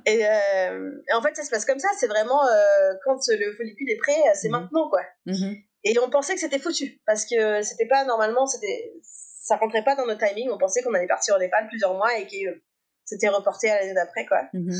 [0.08, 1.88] Euh, et, en fait, ça se passe comme ça.
[1.98, 4.60] C'est vraiment euh, quand le follicule est prêt, c'est mhm.
[4.60, 5.02] maintenant, quoi.
[5.26, 5.54] Mhm.
[5.84, 9.96] Et on pensait que c'était foutu parce que c'était pas normalement, c'était, ça rentrait pas
[9.96, 10.50] dans nos timings.
[10.50, 12.62] On pensait qu'on allait partir au Népal plusieurs mois et que
[13.04, 14.48] c'était reporté à l'année d'après, quoi.
[14.54, 14.72] Mhm.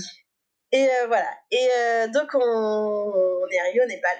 [0.72, 1.28] Et euh, voilà.
[1.50, 4.16] Et euh, donc, on, on, est arrivé au Népal.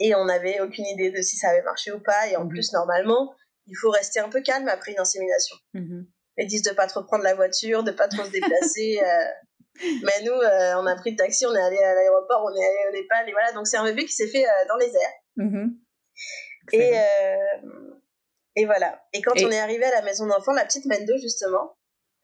[0.00, 2.28] Et on n'avait aucune idée de si ça avait marché ou pas.
[2.28, 2.50] Et en mhm.
[2.50, 3.34] plus, normalement,
[3.66, 5.56] il faut rester un peu calme après une insémination.
[5.74, 6.06] Mhm.
[6.38, 9.00] Ils disent de pas trop prendre la voiture, de pas trop se déplacer.
[9.82, 9.84] Euh.
[10.04, 12.76] Mais nous, on a pris le taxi, on est allé à l'aéroport, on est allé
[12.90, 13.26] au Népal.
[13.26, 15.14] Et voilà, donc c'est un bébé qui s'est fait dans les airs.
[15.36, 15.78] Mhm.
[16.72, 16.92] Et,
[18.54, 19.02] et voilà.
[19.14, 21.74] Et quand on est arrivé à la maison d'enfant, la petite Mendo, justement,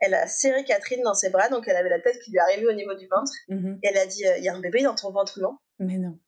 [0.01, 2.67] elle a serré Catherine dans ses bras, donc elle avait la tête qui lui arrivait
[2.67, 3.33] au niveau du ventre.
[3.49, 3.79] Mhm.
[3.83, 5.57] Et elle a dit euh, Il y a un bébé dans ton ventre, non?
[5.79, 6.19] Mais non.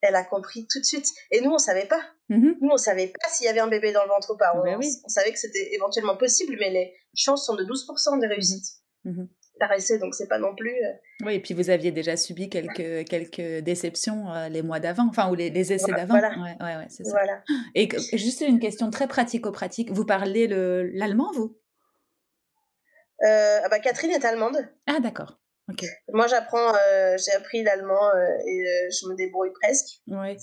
[0.00, 1.06] Elle a compris tout de suite.
[1.30, 2.00] Et nous, on savait pas.
[2.30, 2.56] Mhm.
[2.60, 4.52] Nous, on savait pas s'il y avait un bébé dans le ventre ou pas.
[4.54, 8.64] On, ben savait que c'était éventuellement possible, mais les chances sont de 12% de réussite.
[9.04, 9.24] Mmh.
[10.00, 10.70] Donc c'est pas non plus.
[10.70, 15.06] Euh, oui, et puis vous aviez déjà subi quelques, quelques déceptions euh, les mois d'avant,
[15.08, 16.18] enfin, ou les, les essais d'avant.
[16.18, 16.30] Voilà.
[16.38, 17.10] Ouais, ouais, c'est ça.
[17.10, 17.42] Voilà.
[17.74, 19.90] Et juste une question très pratico-pratique.
[19.92, 21.59] Vous parlez l'allemand, vous?
[23.22, 24.56] Euh, ah bah Catherine est allemande.
[24.86, 25.38] Ah d'accord.
[25.70, 30.00] ok Moi j'apprends, euh, j'ai appris l'allemand euh, et je me débrouille presque.
[30.06, 30.36] Oui.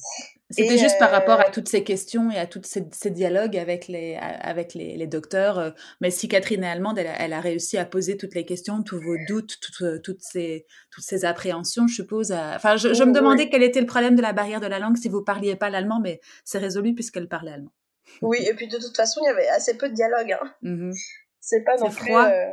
[0.51, 3.87] C'était juste par rapport à toutes ces questions et à tous ces, ces, dialogues avec
[3.87, 5.73] les, avec les, les docteurs.
[5.99, 8.81] Mais si Catherine est allemande, elle a, elle a, réussi à poser toutes les questions,
[8.81, 12.31] tous vos doutes, toutes, toutes, ces, toutes ces appréhensions, je suppose.
[12.31, 14.95] Enfin, je, je me demandais quel était le problème de la barrière de la langue
[14.95, 17.73] si vous parliez pas l'allemand, mais c'est résolu puisqu'elle parlait allemand.
[18.21, 20.31] Oui, et puis de toute façon, il y avait assez peu de dialogue.
[20.31, 20.53] Hein.
[20.61, 20.91] Mmh
[21.39, 22.13] c'est pas non plus.
[22.13, 22.52] Euh,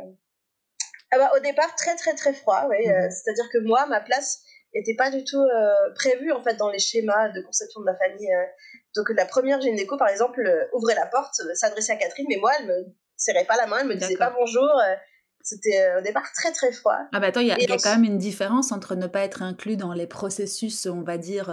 [1.11, 2.77] ah bah, au départ, très très très froid, oui.
[2.87, 3.11] Euh, mhm.
[3.11, 4.41] C'est-à-dire que moi, ma place
[4.73, 7.95] n'était pas du tout euh, prévue en fait dans les schémas de conception de ma
[7.95, 8.29] famille.
[8.95, 10.41] Donc la première gynéco, par exemple,
[10.73, 12.85] ouvrait la porte, s'adressait à Catherine, mais moi, elle me
[13.17, 14.69] serrait pas la main, elle me disait pas bonjour.
[15.41, 16.97] C'était au départ très très froid.
[17.13, 19.77] Ah bah attends, il y, a, quand même une différence entre ne pas être inclus
[19.77, 21.47] dans les processus, on va dire,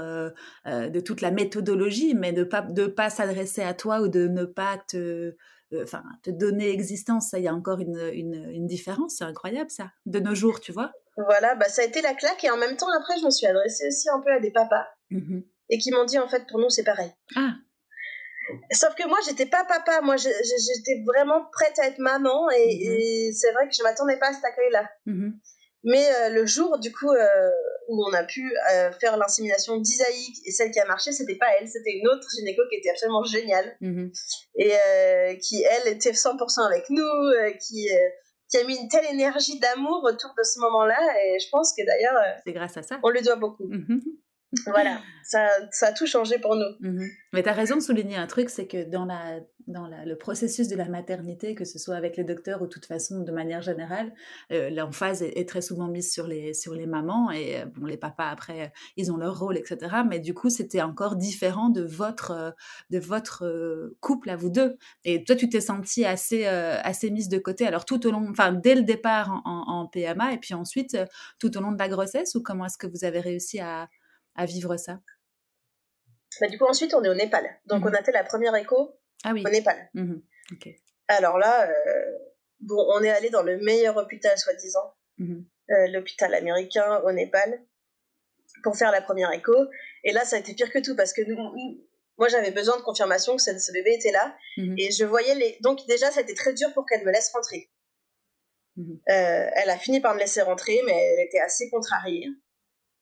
[0.64, 4.45] de toute la méthodologie, mais de pas de pas s'adresser à toi ou de ne
[4.45, 5.37] pas te
[5.82, 9.90] enfin, te donner existence, ça, il y a encore une, une, différence, c'est incroyable ça,
[10.06, 10.92] de nos jours, tu vois.
[11.16, 13.46] Voilà, bah ça a été la claque et en même temps après je me suis
[13.46, 16.58] adressée aussi un peu à des papas mmh et qui m'ont dit en fait pour
[16.58, 17.11] nous c'est pareil.
[17.37, 17.52] Ah.
[18.72, 22.92] Sauf que moi j'étais pas papa, moi j'étais vraiment prête à être maman et, mmh
[22.92, 24.90] et c'est vrai que je m'attendais pas à cet accueil-là.
[25.06, 25.30] Mmh
[25.85, 27.51] Mais euh, le jour du coup euh,
[27.88, 31.47] où on a pu euh, faire l'insémination d'Isaïe et celle qui a marché, c'était pas
[31.59, 34.12] elle, c'était une autre gynéco qui était absolument géniale mhm.
[34.57, 37.05] et qui elle était 100% avec nous,
[37.61, 37.88] qui
[38.49, 41.85] qui a mis une telle énergie d'amour autour de ce moment-là et je pense que
[41.87, 43.66] d'ailleurs c'est grâce à ça on lui doit beaucoup.
[43.66, 44.01] Mhm.
[44.67, 46.77] Voilà, ça, ça, a tout changé pour nous.
[46.81, 47.09] Mhm.
[47.33, 50.17] Mais tu as raison de souligner un truc, c'est que dans, la, dans la, le
[50.17, 53.33] processus de la maternité, que ce soit avec les docteurs ou de toute façon de
[53.33, 54.12] manière générale,
[54.53, 57.97] euh, l'emphase est, très souvent mise sur les, sur les mamans et euh, bon, les
[57.97, 59.79] papas après, euh, ils ont leur rôle, etc.
[60.07, 62.55] Mais du coup, c'était encore différent de votre,
[62.91, 64.77] de votre couple à vous deux.
[65.05, 67.67] Et toi, tu t'es sentie assez, assez mise de côté.
[67.67, 70.97] Alors tout au long, enfin dès le départ en, en PMA et puis ensuite
[71.38, 73.88] tout au long de la grossesse ou comment est-ce que vous avez réussi à
[74.35, 75.01] à vivre ça
[76.40, 77.49] bah, Du coup, ensuite, on est au Népal.
[77.66, 77.90] Donc, mhm.
[77.90, 79.42] on a fait la première écho ah oui.
[79.47, 79.90] au Népal.
[79.95, 80.23] Mhm.
[81.09, 82.18] Alors là, euh,
[82.61, 85.45] bon, on est allé dans le meilleur hôpital, soi-disant, mhm.
[85.71, 87.62] euh, l'hôpital américain au Népal,
[88.62, 89.55] pour faire la première écho.
[90.05, 91.83] Et là, ça a été pire que tout parce que nous,
[92.18, 94.37] moi, j'avais besoin de confirmation que ce, bébé était là.
[94.57, 95.59] Et je voyais les.
[95.61, 97.71] Donc, déjà, ça a été très dur pour qu'elle me laisse rentrer.
[98.79, 102.29] Euh, elle a fini par me laisser rentrer, mais elle était assez contrariée.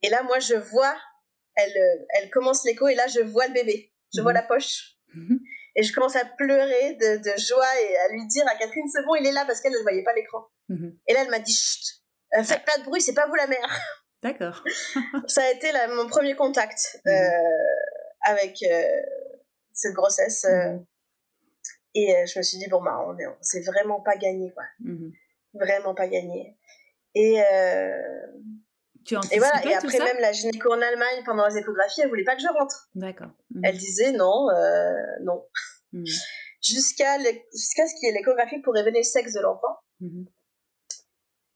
[0.03, 0.97] Et là, moi, je vois
[1.55, 3.93] elle, euh, elle commence l'écho et là, je vois le bébé.
[4.15, 4.39] Je vois mhm.
[4.39, 4.97] la poche.
[5.15, 5.41] Mhm.
[5.77, 9.05] Et je commence à pleurer de, de, joie et à lui dire à Catherine, c'est
[9.05, 10.45] bon, il est là parce qu'elle ne voyait pas l'écran.
[10.69, 10.99] Mhm.
[11.07, 12.03] Et là, elle m'a dit, chut,
[12.37, 13.81] euh, faites pas de bruit, c'est pas vous la mère.
[14.23, 14.65] D'accord.
[15.29, 17.13] ça a été mon premier contact euh,
[18.23, 18.59] avec
[19.73, 20.45] cette grossesse.
[21.95, 24.65] et je me suis dit, bon, bah, on est, c'est vraiment pas gagné, quoi.
[25.55, 26.59] Vraiment pas gagné.
[27.15, 27.41] Et
[29.05, 32.25] Tu et voilà, et après même la gynéco en Allemagne pendant les échographies, elle voulait
[32.25, 32.89] pas que je rentre.
[32.95, 33.31] D'accord.
[33.51, 33.63] Mhm.
[33.65, 35.45] Elle disait non, euh, non.
[35.93, 36.05] Mhm.
[36.63, 39.79] Jusqu'à ce qu'il y ait l'échographie pour révéler le sexe de l'enfant.
[40.01, 40.27] Mhm.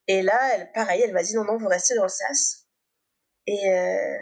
[0.07, 2.67] Et là, elle, pareil, elle m'a dit non, non, vous restez dans le sas.
[3.47, 4.19] Et, euh,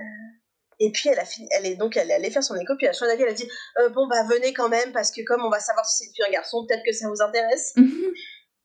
[0.81, 2.87] et puis elle a fini, elle est donc elle est allée faire son écho, puis
[2.87, 5.23] elle a changé d'avis, elle a dit euh, bon bah venez quand même parce que
[5.23, 7.23] comme on va savoir si c'est une fille ou un garçon, peut-être que ça vous
[7.23, 7.75] intéresse.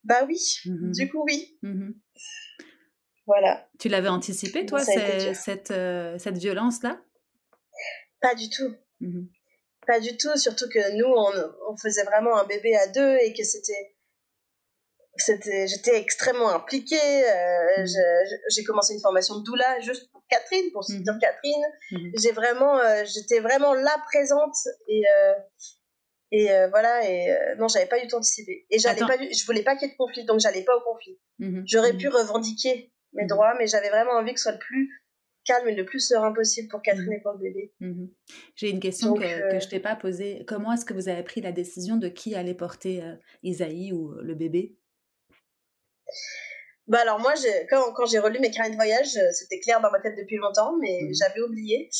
[0.04, 1.56] bah oui, du coup oui.
[3.28, 3.68] Voilà.
[3.78, 6.98] Tu l'avais anticipé, toi, cette, euh, cette violence-là?
[8.22, 8.74] Pas du tout.
[9.00, 9.26] Mmh
[9.86, 13.34] Pas du tout, surtout que nous, on, on, faisait vraiment un bébé à deux et
[13.34, 13.94] que c'était.
[15.66, 16.96] J'étais extrêmement impliquée.
[16.96, 17.86] Euh, mmh.
[18.48, 22.12] J'ai commencé une formation de doula juste pour Catherine, pour soutenir mmh Catherine.
[22.18, 24.56] J'ai vraiment, euh, j'étais vraiment là présente
[24.88, 25.02] et
[26.30, 29.76] et voilà et non j'avais pas du tout anticipé et j'allais pas je voulais pas
[29.76, 31.18] qu'il y ait de conflit donc j'allais pas au conflit
[31.64, 33.28] j'aurais pu revendiquer mes mhm.
[33.28, 34.90] droits, mais j'avais vraiment envie que ce soit le plus
[35.48, 37.14] calme et le plus serein possible pour Catherine mhm.
[37.14, 37.72] et pour le bébé.
[37.80, 38.10] Mhm.
[38.54, 40.44] J'ai une question que, euh, je t'ai pas posée.
[40.46, 44.12] Comment est-ce que vous avez pris la décision de qui allait porter euh, Isaïe ou
[44.20, 44.76] le bébé?
[46.86, 47.34] Bah alors moi,
[47.68, 50.36] quand, quand j'ai relu mes carnets de voyage, euh, c'était clair dans ma tête depuis
[50.36, 51.90] longtemps, mais j'avais oublié.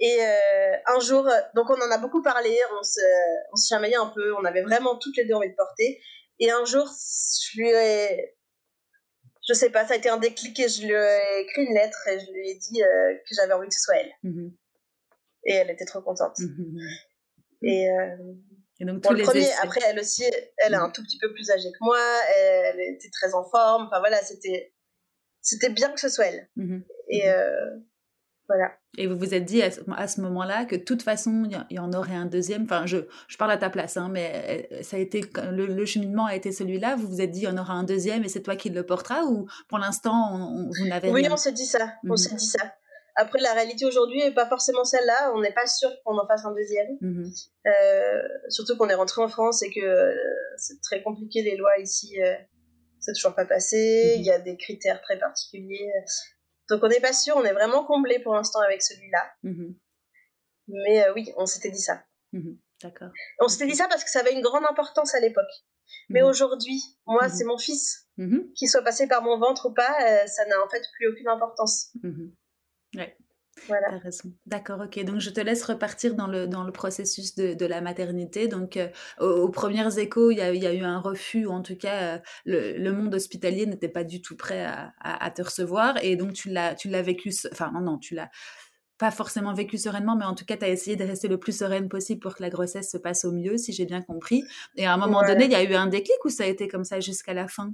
[0.00, 0.20] Et
[0.86, 3.00] un jour, donc on en a beaucoup parlé, on se,
[3.52, 6.00] on se chamaillait un peu, on avait vraiment toutes les deux envie de porter.
[6.40, 8.37] Et un jour, je lui ai,
[9.48, 12.06] je sais pas, ça a été un déclic et je lui ai écrit une lettre
[12.08, 14.12] et je lui ai dit euh, que j'avais envie que ce soit elle.
[14.22, 14.52] Mhm.
[15.44, 16.38] Et elle était trop contente.
[16.38, 16.78] Mhm.
[17.62, 18.16] Et, euh,
[18.80, 20.22] donc, tous le premier, après, elle aussi,
[20.58, 20.92] elle est un mhm.
[20.92, 21.98] tout petit peu plus âgée que moi,
[22.36, 24.72] elle, était très en forme, enfin voilà, c'était,
[25.40, 26.48] c'était bien que ce soit elle.
[27.08, 27.76] Et, euh,
[28.48, 28.72] voilà.
[28.96, 31.92] Et vous vous êtes dit à ce, moment-là que de toute façon, il y, en
[31.92, 32.62] aurait un deuxième.
[32.62, 32.96] Enfin, je,
[33.28, 36.50] je parle à ta place, hein, mais euh, ça a été le, cheminement a été
[36.50, 36.96] celui-là.
[36.96, 38.84] Vous vous êtes dit il y en aura un deuxième et c'est toi qui le
[38.84, 41.92] portera ou pour l'instant vous n'avez Oui, on s'est dit ça.
[42.04, 42.16] On mhm.
[42.16, 42.74] s'est dit ça.
[43.16, 45.32] Après, la réalité aujourd'hui n'est pas forcément celle-là.
[45.34, 46.96] On n'est pas sûr qu'on en fasse un deuxième.
[47.02, 47.30] Mhm.
[47.66, 50.14] Euh, surtout qu'on est rentré en France et que euh,
[50.56, 52.16] c'est très compliqué les lois ici.
[52.98, 54.14] c'est toujours pas passé.
[54.14, 54.20] Mhm.
[54.20, 55.92] Il y a des critères très particuliers.
[56.68, 59.32] Donc on n'est pas sûr, on est vraiment comblé pour l'instant avec celui-là.
[59.42, 59.74] Mhm.
[60.68, 62.04] Mais euh, oui, on s'était dit ça.
[62.32, 62.58] Mhm.
[62.82, 63.10] D'accord.
[63.40, 65.50] On s'était dit ça parce que ça avait une grande importance à l'époque.
[66.10, 66.28] Mais mhm.
[66.28, 68.06] aujourd'hui, moi, c'est mon fils.
[68.56, 71.28] Qu'il soit passé par mon ventre ou pas, euh, ça n'a en fait plus aucune
[71.28, 71.92] importance.
[72.96, 73.16] Ouais.
[73.66, 73.88] Voilà.
[73.90, 74.32] T'as raison.
[74.46, 75.04] D'accord, ok.
[75.04, 78.48] Donc je te laisse repartir dans le, dans le processus de, de la maternité.
[78.48, 78.88] Donc euh,
[79.20, 82.16] aux, premières échos, il y a, y a, eu un refus, ou en tout cas,
[82.16, 86.02] euh, le, le, monde hospitalier n'était pas du tout prêt à, à, te recevoir.
[86.02, 88.30] Et donc tu l'as, tu l'as vécu, enfin non, non, tu l'as
[88.98, 91.56] pas forcément vécu sereinement, mais en tout cas, tu as essayé de rester le plus
[91.56, 94.42] sereine possible pour que la grossesse se passe au mieux, si j'ai bien compris.
[94.76, 96.68] Et à un moment donné, il y a eu un déclic ou ça a été
[96.68, 97.72] comme ça jusqu'à la fin?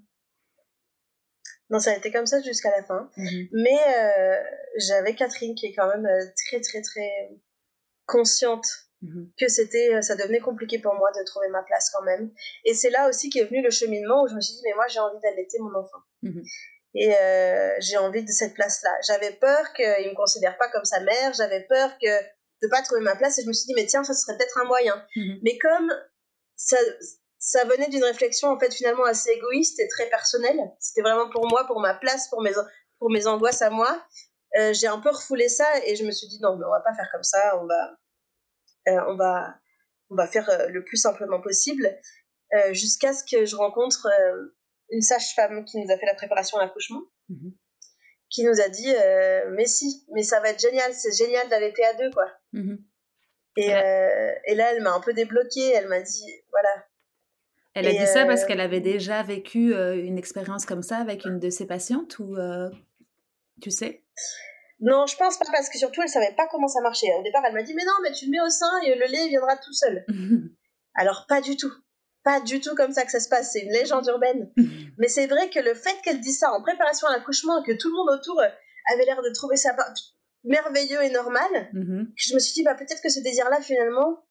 [1.70, 3.10] Non, ça a été comme ça jusqu'à la fin.
[3.16, 3.48] Mhm.
[3.52, 4.42] Mais euh,
[4.76, 7.30] j'avais Catherine qui est quand même euh, très, très, très
[8.06, 8.66] consciente
[9.00, 9.30] mhm.
[9.38, 12.30] que c'était, euh, ça devenait compliqué pour moi de trouver ma place quand même.
[12.64, 14.86] Et c'est là aussi qu'est venu le cheminement où je me suis dit, mais moi
[14.88, 15.98] j'ai envie d'allaiter mon enfant.
[16.22, 16.42] Mhm.
[16.96, 17.12] Et
[17.80, 18.96] j'ai envie de cette place-là.
[19.04, 22.22] J'avais peur qu'il ne me considère pas comme sa mère, j'avais peur que
[22.62, 24.58] de pas trouver ma place et je me suis dit, mais tiens, ça serait peut-être
[24.58, 25.04] un moyen.
[25.42, 25.92] Mais comme
[26.54, 26.76] ça,
[27.44, 30.58] ça venait d'une réflexion en fait finalement assez égoïste et très personnelle.
[30.80, 32.52] C'était vraiment pour moi, pour ma place, pour mes,
[32.98, 34.02] pour mes angoisses à moi.
[34.56, 36.80] Euh, j'ai un peu refoulé ça et je me suis dit non, mais on va
[36.80, 37.98] pas faire comme ça, on va,
[38.88, 39.54] euh, on va,
[40.08, 41.88] on va faire euh, le plus simplement possible
[42.70, 44.06] jusqu'à ce que je rencontre
[44.90, 47.52] une sage-femme qui nous a fait la préparation à l'accouchement, mhm.
[48.30, 48.94] qui nous a dit
[49.50, 52.30] mais si, mais ça va être génial, c'est génial d'allaiter à deux quoi.
[52.52, 52.78] Mhm.
[53.56, 56.86] Et, et là, elle m'a un peu débloquée, elle m'a dit voilà,
[57.74, 60.98] elle a dit ça parce euh, qu'elle avait déjà vécu euh, une expérience comme ça
[60.98, 62.70] avec une de ses patientes ou euh,
[63.60, 64.04] tu sais?
[64.80, 67.12] Non, je pense pas parce que surtout elle savait pas comment ça marchait.
[67.18, 69.06] Au départ, elle m'a dit mais non, mais tu le mets au sein et le
[69.06, 70.04] lait viendra tout seul.
[70.94, 71.72] Alors pas du tout.
[72.22, 74.50] Pas du tout comme ça que ça se passe, c'est une légende urbaine.
[74.98, 77.76] mais c'est vrai que le fait qu'elle dise ça en préparation à l'accouchement et que
[77.76, 79.74] tout le monde autour avait l'air de trouver ça
[80.44, 82.06] merveilleux et normal, mm-hmm.
[82.16, 84.22] je me suis dit bah peut-être que ce désir-là finalement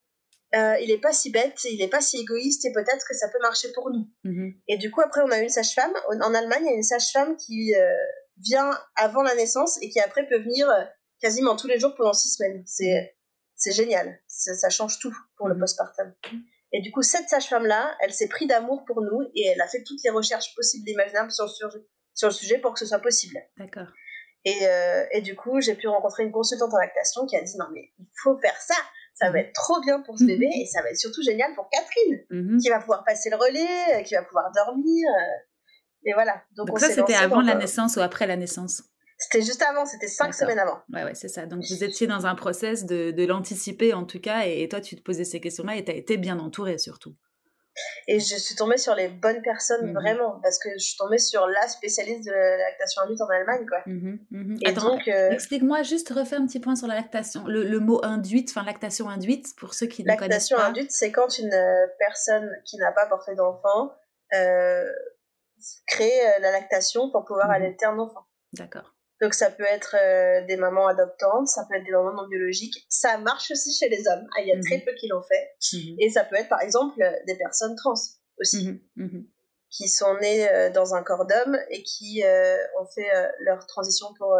[0.56, 3.28] euh, il est pas si bête, il est pas si égoïste et peut-être que ça
[3.28, 4.08] peut marcher pour nous.
[4.24, 4.54] Mhm.
[4.68, 5.94] Et du coup, après, on a une sage-femme.
[6.08, 7.96] En Allemagne, il y a une sage-femme qui euh,
[8.38, 10.84] vient avant la naissance et qui après peut venir euh,
[11.20, 12.64] quasiment tous les jours pendant six semaines.
[12.68, 13.16] C'est,
[13.56, 14.20] c'est génial.
[14.28, 15.62] Ça, change tout pour le mhm.
[15.62, 16.14] postpartum.
[16.72, 19.84] Et du coup, cette sage-femme-là, elle s'est pris d'amour pour nous et elle a fait
[19.84, 21.70] toutes les recherches possibles et imaginables sur, sur,
[22.14, 23.40] sur le sujet pour que ce soit possible.
[23.58, 23.88] D'accord.
[24.46, 24.68] Et,
[25.12, 27.94] et du coup, j'ai pu rencontrer une consultante en lactation qui a dit non mais
[27.98, 28.76] il faut faire ça
[29.14, 30.62] ça va être trop bien pour ce bébé mhm.
[30.62, 32.60] et ça va être surtout génial pour Catherine, mhm.
[32.60, 35.08] qui va pouvoir passer le relais, euh, qui va pouvoir dormir.
[35.08, 36.42] Euh, et voilà.
[36.56, 38.84] Donc, ça, c'était avant la naissance ou après la naissance?
[39.18, 40.80] C'était juste avant, c'était cinq semaines avant.
[40.92, 41.46] Ouais, ouais, c'est ça.
[41.46, 44.96] Donc vous étiez dans un process de, de l'anticiper en tout cas, et, toi tu
[44.96, 47.16] te posais ces questions-là et tu as été bien entourée surtout.
[48.08, 51.18] Et je suis tombée sur les bonnes personnes mmh vraiment, parce que je suis tombée
[51.18, 53.80] sur la spécialiste de la lactation induite en Allemagne, quoi.
[53.86, 57.80] Mmh mmh et donc, euh, explique-moi juste, refais un petit point sur la lactation, le,
[57.80, 60.56] mot induite, enfin lactation induite, pour ceux qui ne connaissent pas.
[60.56, 63.94] Lactation induite, c'est quand une euh, personne qui n'a pas porté d'enfant
[64.34, 64.92] euh,
[65.88, 68.26] crée la lactation pour pouvoir allaiter un enfant.
[68.54, 68.93] D'accord.
[69.24, 72.86] Donc ça peut être euh, des mamans adoptantes, ça peut être des mamans non biologiques.
[72.90, 74.28] Ça marche aussi chez les hommes.
[74.36, 74.84] Ah, il y a très mhm.
[74.84, 75.78] peu qui l'ont fait.
[75.78, 75.96] Mhm.
[76.00, 77.94] Et ça peut être par exemple des personnes trans
[78.38, 79.26] aussi, mhm.
[79.70, 83.08] qui sont nées euh, dans un corps d'homme et qui euh, ont fait
[83.40, 84.38] leur transition pour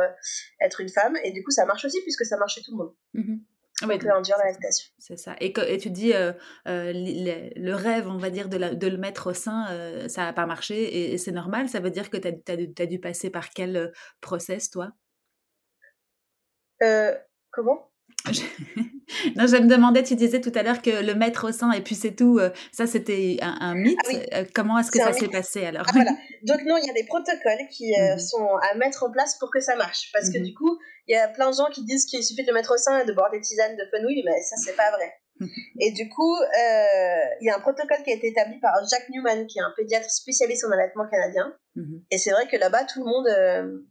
[0.60, 1.16] être une femme.
[1.24, 2.94] Et du coup ça marche aussi puisque ça marche chez tout le monde.
[3.84, 4.00] Ah oui,
[4.98, 5.36] C'est ça.
[5.42, 6.32] Et, et, tu dis, euh,
[6.68, 10.32] euh, le, rêve, on va dire, de, de le mettre au sein, euh, ça n'a
[10.32, 11.68] pas marché et, c'est normal?
[11.68, 13.92] Ça veut dire que tu as, as, dû passer par quel
[14.22, 14.92] process, toi?
[17.52, 17.93] Comment?
[19.36, 21.82] non, je me demandais, tu disais tout à l'heure que le mettre au sein et
[21.82, 24.00] puis c'est tout, euh, ça c'était un, mythe.
[24.06, 25.86] Ah euh, comment est-ce que ça s'est passé alors?
[25.90, 26.12] Ah, voilà.
[26.44, 29.38] Donc non, il y a des protocoles qui euh, mmh sont à mettre en place
[29.40, 30.10] pour que ça marche.
[30.14, 32.44] Parce que mmh du coup, il y a plein de gens qui disent qu'il suffit
[32.44, 34.76] de le mettre au sein et de boire des tisanes de fenouil, mais ça c'est
[34.76, 35.14] pas vrai.
[35.42, 35.48] Mmh
[35.82, 36.36] et du coup,
[37.42, 39.74] il y a un protocole qui a été établi par Jack Newman, qui est un
[39.76, 41.54] pédiatre spécialiste en allaitement canadien.
[42.12, 43.84] Et c'est vrai que là-bas, tout le monde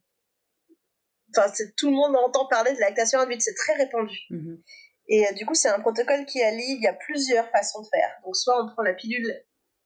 [1.37, 4.19] enfin, tout le monde entend parler de lactation induite, c'est très répandu.
[4.31, 4.63] Mhm.
[5.09, 7.87] Et euh, du coup, c'est un protocole qui allie, il y a plusieurs façons de
[7.89, 8.11] faire.
[8.25, 9.35] Donc, soit on prend la pilule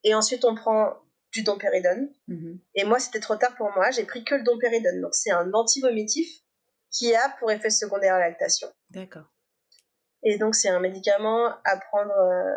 [0.05, 0.95] et ensuite on prend
[1.33, 2.11] du dompéridone.
[2.29, 2.61] Mhm.
[2.75, 5.01] Et moi, c'était trop tard pour moi, j'ai pris que le dompéridone.
[5.01, 6.29] Donc, c'est un anti-vomitif
[6.91, 8.69] qui a pour effet secondaire la lactation.
[8.91, 9.33] D'accord.
[10.23, 12.13] Et donc, c'est un médicament à prendre.
[12.13, 12.55] Euh,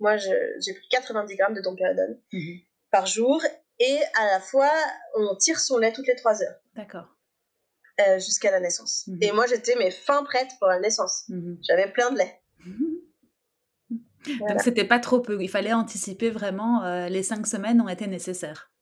[0.00, 2.60] moi, j'ai pris 90 grammes de dompéridone mhm.
[2.90, 3.42] par jour.
[3.80, 4.70] Et à la fois,
[5.16, 6.60] on tire son lait toutes les 3 heures.
[6.74, 7.13] D'accord.
[8.00, 9.04] Euh, jusqu'à la naissance.
[9.06, 9.18] Mhm.
[9.20, 11.24] Et moi, j'étais mais fin prête pour la naissance.
[11.28, 11.58] Mhm.
[11.62, 12.40] J'avais plein de lait.
[14.40, 15.40] Donc, c'était pas trop peu.
[15.40, 16.82] Il fallait anticiper vraiment.
[16.84, 18.72] Euh, les cinq semaines ont été nécessaires.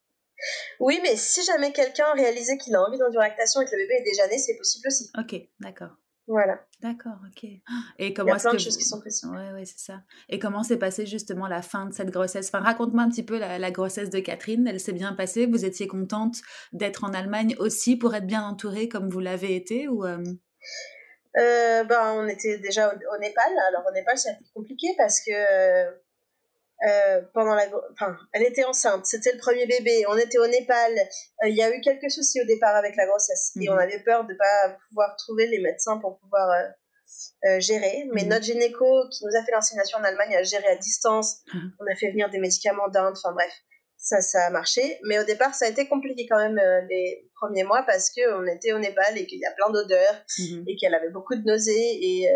[0.81, 4.05] Oui, mais si jamais quelqu'un réalisait qu'il a envie d'enduractation et que le bébé est
[4.05, 5.11] déjà né, c'est possible aussi.
[5.19, 5.91] Ok, d'accord.
[6.29, 6.61] Voilà.
[6.81, 7.51] D'accord, ok.
[7.99, 9.35] Et comment Il y a plein de choses qui sont possibles.
[9.35, 10.03] Ouais, ouais, c'est ça.
[10.29, 12.49] Et comment s'est passée justement la fin de cette grossesse?
[12.49, 14.67] Enfin, raconte-moi un petit peu la, grossesse de Catherine.
[14.67, 15.47] Elle s'est bien passée?
[15.47, 16.37] Vous étiez contente
[16.73, 20.23] d'être en Allemagne aussi pour être bien entourée comme vous l'avez été ou euh?
[21.39, 23.53] Euh, ben, on était déjà au, Népal.
[23.69, 25.33] Alors au Népal, c'est compliqué parce que
[26.89, 30.93] euh, pendant la, enfin, elle était enceinte, c'était le premier bébé, on était au Népal,
[31.45, 33.79] euh, il y a eu quelques soucis au départ avec la grossesse et on mhm.
[33.79, 38.09] avait peur de pas pouvoir trouver les médecins pour pouvoir euh, gérer.
[38.13, 38.31] Mais mhm.
[38.31, 41.73] notre gynéco qui nous a fait l'insémination en Allemagne a géré à distance, mhm.
[41.79, 43.53] on a fait venir des médicaments d'Inde, enfin bref,
[43.97, 44.99] ça, ça a marché.
[45.05, 48.73] Mais au départ, ça a été compliqué quand même les premiers mois parce qu'on était
[48.73, 50.25] au Népal et qu'il y a plein d'odeurs
[50.67, 52.29] et qu'elle avait beaucoup de nausées et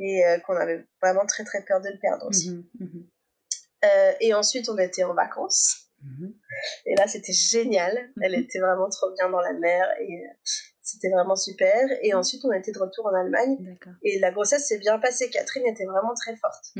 [0.00, 2.50] et euh, qu'on avait vraiment très très peur de le perdre aussi.
[2.50, 3.06] Mhm, mhm.
[3.84, 5.90] Euh, et ensuite, on était en vacances.
[6.02, 6.34] Mhm.
[6.86, 8.10] Et là, c'était génial.
[8.22, 10.32] Elle était vraiment trop bien dans la mer et euh,
[10.82, 11.86] c'était vraiment super.
[12.02, 13.78] Et ensuite, on était de retour en Allemagne.
[14.02, 15.30] Et la grossesse s'est bien passée.
[15.30, 16.74] Catherine était vraiment très forte.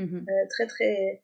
[0.51, 1.23] très, très,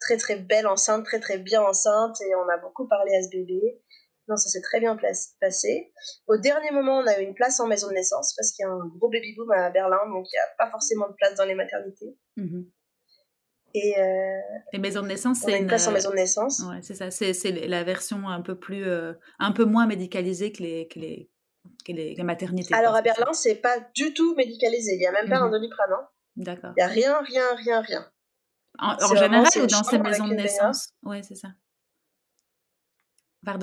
[0.00, 2.20] très, très belle enceinte, très, très bien enceinte.
[2.20, 3.80] Et on a beaucoup parlé à ce bébé.
[4.28, 4.96] Non, ça s'est très bien
[5.40, 5.92] passé.
[6.26, 8.66] Au dernier moment, on a eu une place en maison de naissance parce qu'il y
[8.66, 11.34] a un gros baby boom à Berlin, donc il n'y a pas forcément de place
[11.36, 12.16] dans les maternités.
[12.36, 12.68] Mhm.
[13.74, 14.40] Et euh,
[14.72, 16.60] les maisons de naissance, c'est une place en maison de naissance.
[16.60, 17.10] Ouais, c'est ça.
[17.10, 21.30] C'est la version un peu plus, euh, un peu moins médicalisée que les, que les,
[21.84, 22.74] que les, maternités.
[22.74, 24.94] Alors à Berlin, c'est pas du tout médicalisé.
[24.94, 25.52] Il n'y a même pas un mhm.
[25.52, 25.92] doliprane.
[25.92, 26.08] Hein.
[26.36, 26.72] D'accord.
[26.76, 28.10] Il n'y a rien, rien, rien, rien.
[28.78, 30.88] En, en général ou dans ces maisons de naissance?
[31.02, 31.48] Oui, c'est ça.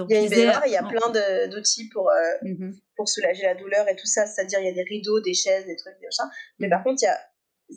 [0.09, 2.49] Il y a il y a plein d'outils pour, euh,
[2.95, 4.25] pour soulager la douleur et tout ça.
[4.25, 6.31] C'est-à-dire, il y a des rideaux, des chaises, des trucs, des machins.
[6.59, 7.19] Mais par contre, il y a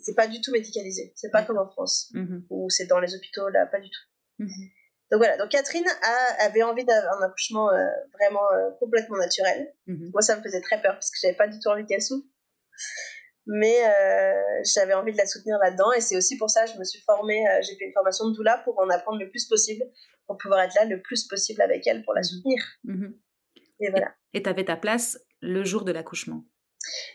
[0.03, 1.13] c'est pas du tout médicalisé.
[1.17, 2.47] C'est pas comme en France, mm-hmm.
[2.51, 4.45] où c'est dans les hôpitaux, là, pas du tout.
[4.45, 4.71] Mm-hmm.
[5.13, 9.73] Donc voilà, donc Catherine a, avait envie d'avoir un accouchement euh, vraiment euh, complètement naturel.
[9.87, 12.27] Moi, ça me faisait très peur parce que j'avais pas du tout envie qu'elle souffre
[13.49, 16.79] mais euh, j'avais envie de la soutenir là-dedans et c'est aussi pour ça que je
[16.79, 19.85] me suis formée, j'ai fait une formation de doula pour en apprendre le plus possible,
[20.27, 22.63] pour pouvoir être là le plus possible avec elle pour la soutenir.
[22.85, 23.19] Mhm.
[23.81, 24.15] Et voilà.
[24.33, 26.45] Et tu avais ta place le jour de l'accouchement.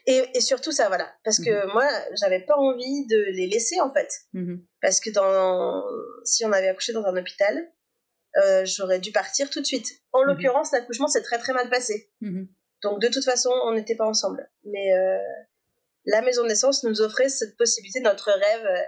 [0.06, 1.14] Et, et, surtout ça, voilà.
[1.24, 1.74] Parce que mhm.
[1.74, 1.88] moi,
[2.20, 4.10] j'avais pas envie de les laisser, en fait.
[4.34, 4.66] Mhm.
[4.82, 5.84] Parce que dans,
[6.26, 7.72] si on avait accouché dans un hôpital,
[8.38, 9.88] euh, j'aurais dû partir tout de suite.
[10.12, 12.12] En l'occurrence, l'accouchement s'est très très mal passé.
[12.82, 14.50] Donc de toute façon, on n'était pas ensemble.
[14.64, 15.18] Mais euh,
[16.06, 18.82] la maison de naissance nous offrait cette possibilité, notre rêve euh,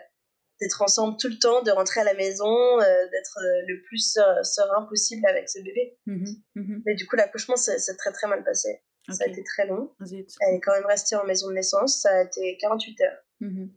[0.64, 4.18] d'être ensemble tout le temps, de rentrer à la maison, euh, d'être euh, le plus
[4.44, 5.98] serein possible avec ce bébé.
[6.06, 8.82] Mmh mmh Mais du coup, l'accouchement, c'est très très mal passé.
[9.10, 9.92] Ça a été très long.
[10.00, 12.02] Elle est quand même restée en maison de naissance.
[12.02, 13.18] Ça a été 48 heures.
[13.42, 13.70] Mhm.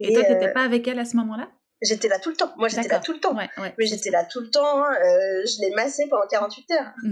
[0.00, 1.50] Et, toi, tu n'étais pas avec elle à ce moment-là?
[1.80, 2.52] J'étais là tout le temps.
[2.58, 3.34] Moi, j'étais là tout le temps.
[3.34, 4.84] Mais j'étais là tout le temps.
[4.84, 4.94] Hein.
[5.00, 6.92] je l'ai massée pendant 48 heures.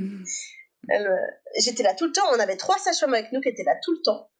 [0.89, 1.17] Mhm.
[1.61, 2.27] j'étais là tout le temps.
[2.35, 4.31] On avait trois sages-femmes avec nous qui étaient là tout le temps.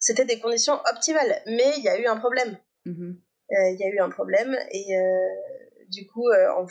[0.00, 1.42] C'était des conditions optimales.
[1.46, 2.56] Mais il y a eu un problème.
[2.86, 4.56] Il y a eu un problème.
[4.72, 4.94] Et
[5.88, 6.66] du coup, en,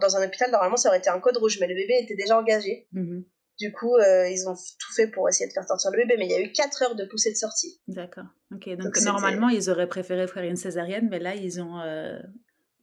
[0.00, 2.38] dans un hôpital, normalement, ça aurait été un code rouge, mais le bébé était déjà
[2.38, 2.88] engagé.
[2.92, 3.24] Mhm.
[3.58, 6.24] Du coup, euh, ils ont tout fait pour essayer de faire sortir le bébé, mais
[6.24, 7.78] il y a eu 4 heures de poussée de sortie.
[7.86, 8.24] D'accord.
[8.54, 8.70] Ok.
[8.76, 12.18] Donc, normalement, ils auraient préféré faire une césarienne, mais là, ils ont, euh,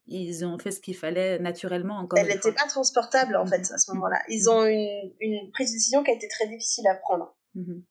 [0.05, 2.19] ils ont fait ce qu'il fallait naturellement encore.
[2.19, 4.21] Elle n'était pas transportable, en fait, à ce moment-là.
[4.29, 7.35] Ils ont une, une, prise de décision qui a été très difficile à prendre.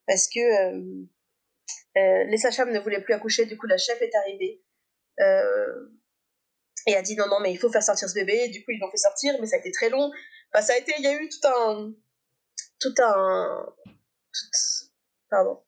[0.07, 4.63] Parce que euh, les sages ne voulaient plus accoucher, du coup, la chef est arrivée
[6.87, 8.49] et a dit non, non, mais il faut faire sortir ce bébé.
[8.49, 10.11] du coup, ils l'ont fait sortir, mais ça a été très long.
[10.53, 11.93] Enfin, ça a été, il y a eu tout un.
[12.81, 13.75] Tout un.
[15.29, 15.61] pardon.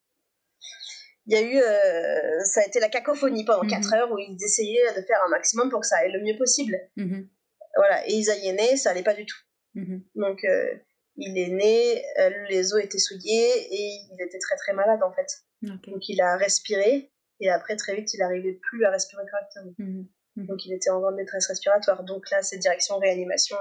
[1.26, 1.57] Il y a eu.
[1.57, 3.94] Euh, ça a été la cacophonie pendant 4 mhm.
[3.94, 6.78] heures où ils essayaient de faire un maximum pour que ça aille le mieux possible.
[6.96, 7.28] Mhm.
[7.76, 9.38] Voilà, et Isaïe est né, ça allait pas du tout.
[9.74, 10.03] Mhm.
[10.14, 10.74] Donc, euh,
[11.16, 15.12] il est né, euh, les os étaient souillés et il était très très malade en
[15.12, 15.42] fait.
[15.62, 17.11] Donc, il a respiré
[17.41, 19.74] et après, très vite, il n'arrivait plus à respirer correctement.
[19.78, 20.07] Mhm.
[20.47, 22.05] Donc il était en grande détresse respiratoire.
[22.05, 23.57] Donc là, c'est direction réanimation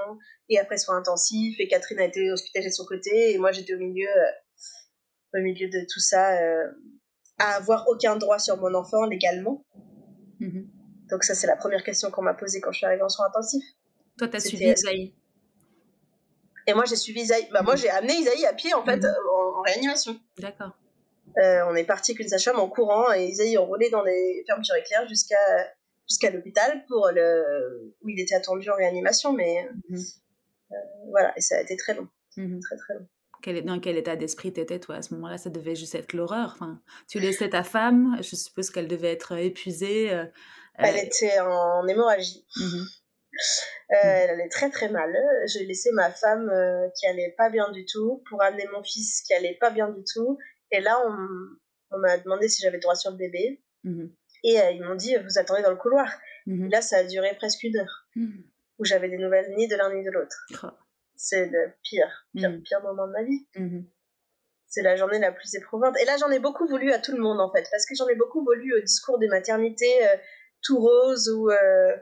[0.50, 1.60] et après soins intensifs.
[1.60, 5.42] Et Catherine a été hospitalisée de son côté et moi j'étais au milieu, euh, au
[5.42, 6.68] milieu de tout ça, euh,
[7.40, 9.66] à avoir aucun droit sur mon enfant légalement.
[10.40, 10.70] Mhm.
[11.10, 13.28] Donc ça, c'est la première question qu'on m'a posée quand je suis arrivée en soins
[13.28, 13.66] intensifs.
[14.18, 15.14] Toi, tu as suivi Isaïe
[16.68, 17.48] Et moi, j'ai suivi Isaïe.
[17.52, 19.14] Bah, Moi, j'ai amené Isaïe à pied, en fait, mhm.
[19.32, 20.20] en, réanimation.
[20.38, 20.78] D'accord.
[21.38, 24.76] Euh, on est parti avec une sage-femme en courant et Isaïe enroulé dans les fermetures
[24.76, 25.38] éclair jusqu'à
[26.10, 30.00] jusqu'à l'hôpital pour le où il était attendu en réanimation mais mhm.
[30.72, 30.76] euh,
[31.10, 32.08] voilà et ça a été très long
[32.38, 32.60] mhm.
[32.62, 33.08] très très long
[33.44, 35.38] quel, dans quel état d'esprit t'étais toi à ce moment-là?
[35.38, 39.38] Ça devait juste être l'horreur enfin tu laissais ta femme je suppose qu'elle devait être
[39.38, 40.26] épuisée euh,
[40.80, 42.86] elle euh, était en hémorragie mhm.
[43.90, 45.16] elle allait très très mal.
[45.46, 46.52] J'ai laissé ma femme
[46.96, 50.04] qui allait pas bien du tout pour amener mon fils qui allait pas bien du
[50.04, 50.38] tout.
[50.72, 51.18] Et là, on,
[51.92, 53.62] on m'a demandé si j'avais droit sur le bébé.
[54.44, 56.08] Et euh, ils m'ont dit, vous attendez dans le couloir.
[56.46, 56.70] Mhm.
[56.70, 58.44] là, ça a duré presque une heure, mhm.
[58.80, 60.46] où j'avais des nouvelles ni de l'un ni de l'autre.
[60.64, 60.68] Oh.
[61.16, 62.62] C'est le pire, pire, mhm.
[62.62, 63.48] pire moment de ma vie.
[64.68, 65.96] C'est la journée la plus éprouvante.
[66.00, 68.08] Et là, j'en ai beaucoup voulu à tout le monde, en fait, parce que j'en
[68.08, 70.16] ai beaucoup voulu au discours des maternités euh,
[70.62, 71.96] tout rose, où, euh,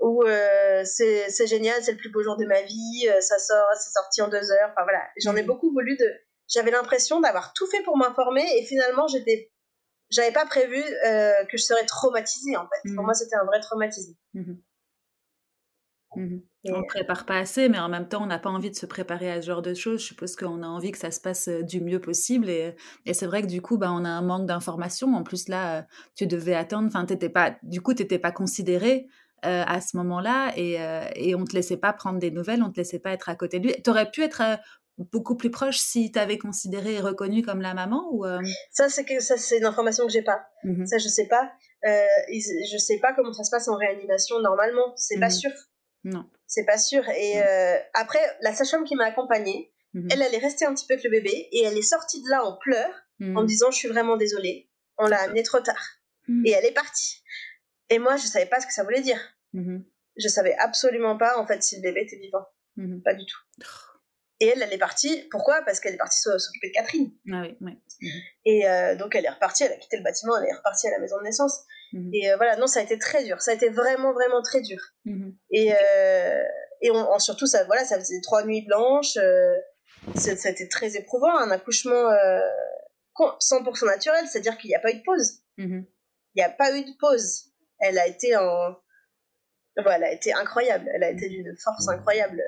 [0.00, 0.24] où
[0.84, 4.28] c'est génial, c'est le plus beau jour de ma vie, ça sort, c'est sorti en
[4.28, 4.70] deux heures.
[4.72, 6.12] Enfin voilà, j'en ai beaucoup voulu de.
[6.48, 9.50] J'avais l'impression d'avoir tout fait pour m'informer et finalement, j'étais
[10.10, 12.88] j'avais pas prévu euh, que je serais traumatisée en fait.
[12.94, 13.06] Pour mhm.
[13.06, 14.14] moi, c'était un vrai traumatisme.
[14.34, 14.62] Mhm.
[16.14, 16.42] Mhm.
[16.68, 18.86] On ne prépare pas assez, mais en même temps, on n'a pas envie de se
[18.86, 20.00] préparer à ce genre de choses.
[20.00, 22.48] Je suppose qu'on a envie que ça se passe euh, du mieux possible.
[22.48, 22.74] Et,
[23.04, 25.14] et c'est vrai que du coup, bah, on a un manque d'informations.
[25.14, 25.82] En plus, là, euh,
[26.14, 26.86] tu devais attendre.
[26.86, 29.08] Enfin, t'étais pas, du coup, tu n'étais pas considéré
[29.42, 30.72] à ce moment-là et,
[31.14, 33.28] et on ne te laissait pas prendre des nouvelles, on ne te laissait pas être
[33.28, 33.80] à côté de lui.
[33.80, 34.42] Tu aurais pu être
[34.98, 38.40] beaucoup plus proche si tu avais considéré et reconnu comme la maman ou euh?
[38.70, 40.46] Ça, c'est que ça, c'est une information que j'ai pas.
[40.64, 41.52] Mmh ça, je sais pas.
[41.84, 44.94] Euh, je sais pas comment ça se passe en réanimation normalement.
[44.96, 45.50] C'est pas mmh sûr.
[46.04, 46.24] Non.
[46.46, 47.06] C'est pas sûr.
[47.10, 50.86] Et euh, après, la sage-femme qui m'a accompagnée, mmh elle, elle est restée un petit
[50.86, 53.70] peu avec le bébé et elle est sortie de là en pleurs en me disant
[53.70, 54.70] Je suis vraiment désolée.
[54.98, 55.84] On l'a amené trop tard.
[56.44, 57.22] Et elle est partie.
[57.88, 59.20] Et moi, je savais pas ce que ça voulait dire.
[59.52, 62.46] Je savais absolument pas, en fait, si le bébé était vivant.
[63.04, 63.38] Pas du tout.
[64.40, 65.26] Et elle, elle est partie.
[65.30, 65.62] Pourquoi?
[65.64, 67.10] Parce qu'elle est partie s'occuper de Catherine.
[67.32, 67.72] Ah oui, oui.
[68.02, 68.20] Mhm.
[68.44, 70.90] Et euh, donc, elle est repartie, elle a quitté le bâtiment, elle est repartie à
[70.90, 71.60] la maison de naissance.
[71.92, 72.10] Mhm.
[72.12, 73.40] Et euh, voilà, non, ça a été très dur.
[73.40, 74.80] Ça a été vraiment, vraiment très dur.
[75.04, 75.34] Mhm.
[75.52, 76.42] Et, euh,
[76.82, 79.14] et on, surtout, ça, voilà, ça faisait trois nuits blanches.
[79.14, 81.34] ça, a été très éprouvant.
[81.38, 82.10] Un accouchement
[83.18, 85.40] 100% naturel, c'est-à-dire qu'il n'y a pas eu de pause.
[85.56, 85.86] Il
[86.36, 87.52] n'y a pas eu de pause.
[87.78, 88.76] Elle a été en.
[89.78, 90.90] Voilà, elle a été incroyable.
[90.94, 92.42] Elle a été d'une force incroyable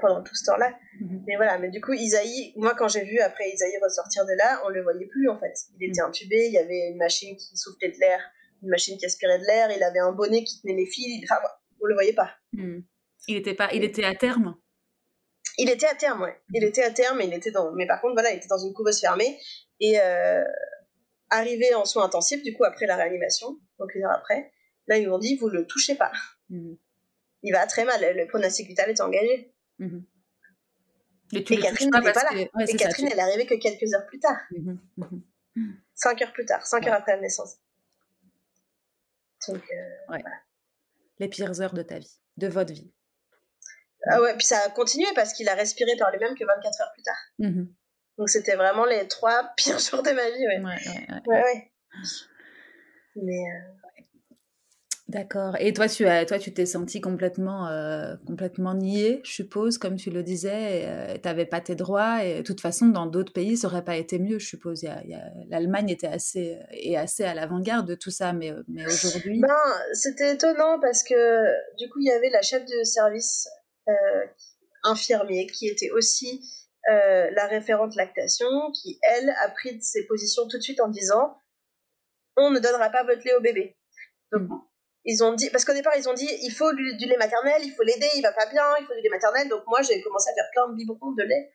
[0.00, 0.74] pendant tout ce temps-là.
[1.00, 1.24] Mhm.
[1.26, 4.60] Mais voilà, mais du coup, Isaïe, moi quand j'ai vu après Isaïe ressortir de là,
[4.64, 5.54] on le voyait plus en fait.
[5.78, 6.08] Il était mhm.
[6.08, 8.20] intubé, il y avait une machine qui soufflait de l'air,
[8.62, 11.40] une machine qui aspirait de l'air, il avait un bonnet qui tenait les fils, enfin,
[11.82, 12.30] on le voyait pas.
[12.52, 12.84] Mhm.
[13.28, 14.56] Il était pas, il était à terme.
[15.58, 16.36] Il était à terme, ouais.
[16.54, 18.72] Il était à terme, il était dans, mais par contre voilà, il était dans une
[18.72, 19.38] couveuse fermée
[19.78, 20.44] et euh,
[21.28, 24.52] arrivé en soins intensifs, du coup après la réanimation, donc une heure après,
[24.86, 26.12] là ils m'ont dit vous le touchez pas.
[27.42, 29.52] Il va très mal, le pronostic vital est engagé.
[29.80, 30.04] Mhm.
[31.32, 32.40] Et, Catherine n'était pas là.
[32.68, 34.38] et Catherine, elle est arrivée que quelques heures plus tard.
[34.50, 34.78] Mhm,
[35.56, 35.80] mhm.
[35.94, 37.56] Cinq heures plus tard, cinq heures après la naissance.
[39.48, 40.18] Donc, euh,
[41.18, 42.92] Les pires heures de ta vie, de votre vie.
[44.06, 46.92] Ah ouais, puis ça a continué parce qu'il a respiré par lui-même que 24 heures
[46.94, 47.18] plus tard.
[47.38, 47.64] Mmh
[48.18, 50.60] Donc c'était vraiment les trois pires jours de ma vie, ouais.
[50.60, 51.72] Ouais, ouais, ouais.
[53.16, 53.32] Mais.
[53.32, 54.02] Euh,
[55.10, 55.56] D'accord.
[55.58, 59.96] Et toi, tu as, toi, tu t'es senti complètement, euh, complètement nié, je suppose, comme
[59.96, 60.84] tu le disais.
[60.86, 62.24] Euh, tu n'avais pas tes droits.
[62.24, 64.84] Et de toute façon, dans d'autres pays, ça n'aurait pas été mieux, je suppose.
[65.48, 69.40] L'Allemagne était assez, est assez à l'avant-garde de tout ça, mais, mais aujourd'hui.
[69.40, 69.48] Ben,
[69.94, 71.44] c'était étonnant parce que
[71.76, 73.48] du coup, il y avait la chef de service
[73.88, 73.92] euh,
[74.84, 76.40] infirmier qui était aussi
[76.88, 81.36] la référente lactation, qui elle a pris ses positions tout de suite en disant
[82.36, 83.76] on ne donnera pas votre lait au bébé.
[84.32, 84.69] Donc, mmh.
[85.04, 87.72] Ils ont dit, parce qu'au départ, ils ont dit, il faut du, lait maternel, il
[87.72, 89.48] faut l'aider, il va pas bien, il faut du lait maternel.
[89.48, 91.52] Donc moi, j'ai commencé à faire plein de biberons de lait.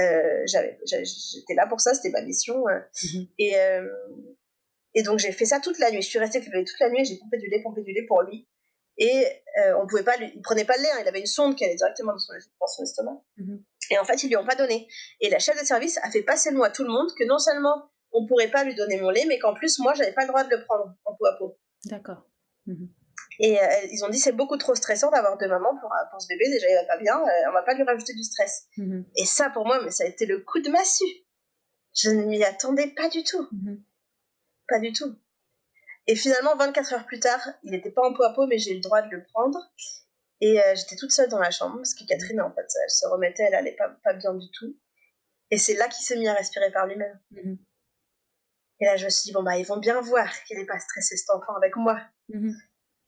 [0.00, 2.66] Euh, j'étais là pour ça, c'était ma mission.
[2.68, 2.78] Euh.
[3.02, 3.26] Mhm.
[3.38, 3.86] Et, euh,
[4.94, 6.00] et donc j'ai fait ça toute la nuit.
[6.00, 8.48] Je suis restée toute la nuit, j'ai pompé du lait, pompé du lait pour lui.
[8.98, 9.26] Et
[9.78, 10.98] on pouvait pas, lui, il prenait pas le lait, hein.
[11.02, 12.18] il avait une sonde qui allait directement dans
[12.66, 13.20] son, estomac.
[13.36, 13.62] Mhm.
[13.90, 14.88] Et en fait, ils lui ont pas donné.
[15.20, 17.24] Et la chef de service a fait passer le mot à tout le monde que
[17.24, 20.22] non seulement on pourrait pas lui donner mon lait, mais qu'en plus moi, j'avais pas
[20.22, 21.58] le droit de le prendre en peau à peau.
[21.84, 22.26] D'accord.
[22.66, 22.88] Mhm.
[23.38, 26.28] Et euh, ils ont dit c'est beaucoup trop stressant d'avoir deux mamans pour, pour ce
[26.28, 28.66] bébé, déjà il va pas bien, euh, on va pas lui rajouter du stress.
[28.78, 29.04] Mhm.
[29.16, 31.04] Et ça pour moi, mais ça a été le coup de massue.
[31.94, 33.46] Je ne m'y attendais pas du tout.
[33.52, 33.82] Mhm.
[34.68, 35.16] Pas du tout.
[36.06, 38.72] Et finalement, 24 heures plus tard, il n'était pas en peau à peau, mais j'ai
[38.72, 39.58] eu le droit de le prendre.
[40.40, 43.06] Et euh, j'étais toute seule dans la chambre, parce que Catherine, en fait, elle se
[43.08, 44.76] remettait, elle allait pas, pas bien du tout.
[45.50, 47.18] Et c'est là qu'il s'est mis à respirer par lui-même.
[48.80, 50.78] Et là, je me suis dit, bon, bah, ils vont bien voir qu'il n'est pas
[50.78, 52.00] stressé, cet enfant, avec moi.
[52.28, 52.54] Mhm.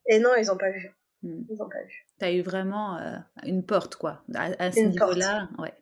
[0.07, 0.91] Et non, ils n'ont pas vu.
[1.23, 2.07] Ils n'ont pas vu.
[2.19, 4.23] Tu as eu vraiment euh, une porte, quoi.
[4.35, 5.75] À, ce niveau-là, ouais.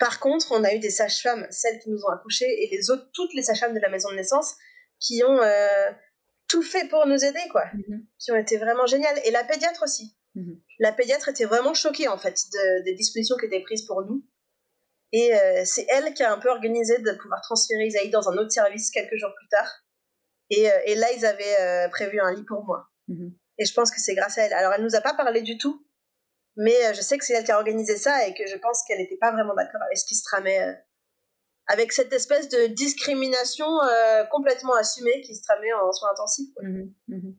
[0.00, 3.08] Par contre, on a eu des sages-femmes, celles qui nous ont accouchées, et les autres,
[3.12, 4.56] toutes les sages-femmes de la maison de naissance,
[4.98, 5.90] qui ont euh,
[6.48, 7.64] tout fait pour nous aider, quoi.
[7.72, 8.06] Mhm.
[8.18, 9.18] Qui ont été vraiment géniales.
[9.24, 10.16] Et la pédiatre aussi.
[10.80, 12.36] La pédiatre était vraiment choquée, en fait,
[12.84, 14.24] des dispositions qui étaient prises pour nous.
[15.12, 18.36] Et euh, c'est elle qui a un peu organisé de pouvoir transférer Isaïe dans un
[18.36, 19.70] autre service quelques jours plus tard.
[20.50, 22.88] Et, euh, et là, ils avaient euh, prévu un lit pour moi.
[23.08, 23.32] Mhm.
[23.58, 24.52] Et je pense que c'est grâce à elle.
[24.52, 25.86] Alors, elle nous a pas parlé du tout,
[26.56, 28.98] mais je sais que c'est elle qui a organisé ça et que je pense qu'elle
[28.98, 30.60] n'était pas vraiment d'accord avec ce qui se tramait,
[31.68, 33.66] avec cette espèce de discrimination
[34.30, 36.50] complètement assumée qui se tramait en soins intensifs.
[36.62, 36.94] Mhm.
[37.08, 37.36] Mhm.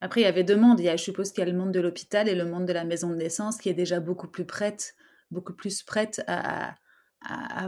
[0.00, 0.80] Après, il y avait deux mondes.
[0.80, 2.66] Il y a, je suppose qu'il y a le monde de l'hôpital et le monde
[2.66, 4.94] de la maison de naissance qui est déjà beaucoup plus prête,
[5.30, 6.74] beaucoup plus prête à, à,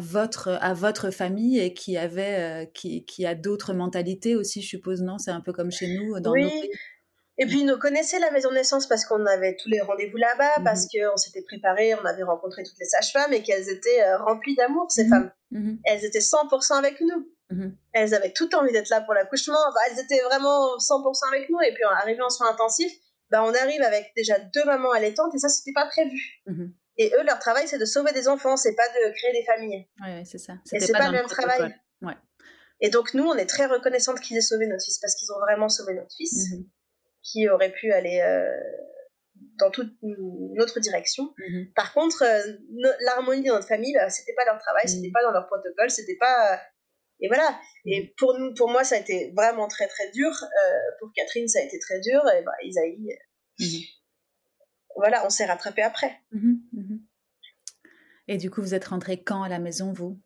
[0.00, 4.68] votre, à votre famille et qui, avait, euh, qui, qui a d'autres mentalités aussi, je
[4.68, 5.18] suppose, non?
[5.18, 6.70] C'est un peu comme chez nous dans oui.
[7.40, 10.59] Et puis, nous connaissait la maison de naissance parce qu'on avait tous les rendez-vous là-bas,
[10.59, 14.18] mmh parce qu'on s'était préparé, on avait rencontré toutes les sages-femmes et qu'elles étaient euh,
[14.18, 15.32] remplies d'amour, ces mmh femmes.
[15.52, 17.28] Mmh elles étaient 100% avec nous.
[17.92, 19.56] Elles avaient tout envie d'être là pour l'accouchement.
[19.88, 21.61] elles étaient vraiment 100% avec nous.
[21.61, 22.92] Et puis, en arrivant en soins intensifs,
[23.30, 26.42] bah, on arrive avec déjà deux mamans allaitantes et ça, c'était pas prévu.
[26.99, 29.86] Et eux, leur travail, c'est de sauver des enfants, c'est pas de créer des familles.
[30.03, 30.55] Oui, c'est ça.
[30.72, 31.74] Et c'est pas, le même travail.
[32.03, 32.14] Ouais.
[32.80, 35.38] Et donc, nous, on est très reconnaissante qu'ils aient sauvé notre fils parce qu'ils ont
[35.38, 36.64] vraiment sauvé notre fils, mhm.
[37.22, 38.51] qui aurait pu aller euh,
[39.61, 41.32] dans toute une autre direction.
[41.38, 41.72] Mhm.
[41.76, 44.90] Par contre, euh, l'harmonie de notre famille, bah, c'était pas leur travail, mhm.
[44.90, 46.61] c'était pas dans leur protocole, c'était pas.
[47.20, 47.57] Et voilà.
[47.84, 50.30] Et pour nous, pour moi, ça a été vraiment très très dur.
[50.30, 52.22] Euh, pour Catherine, ça a été très dur.
[52.30, 53.16] Et bah, Isaïe
[54.99, 56.20] voilà, on s'est rattrapé après.
[56.32, 57.01] Mhm, mhm.
[58.26, 60.20] Et du coup, vous êtes rentré quand à la maison, vous?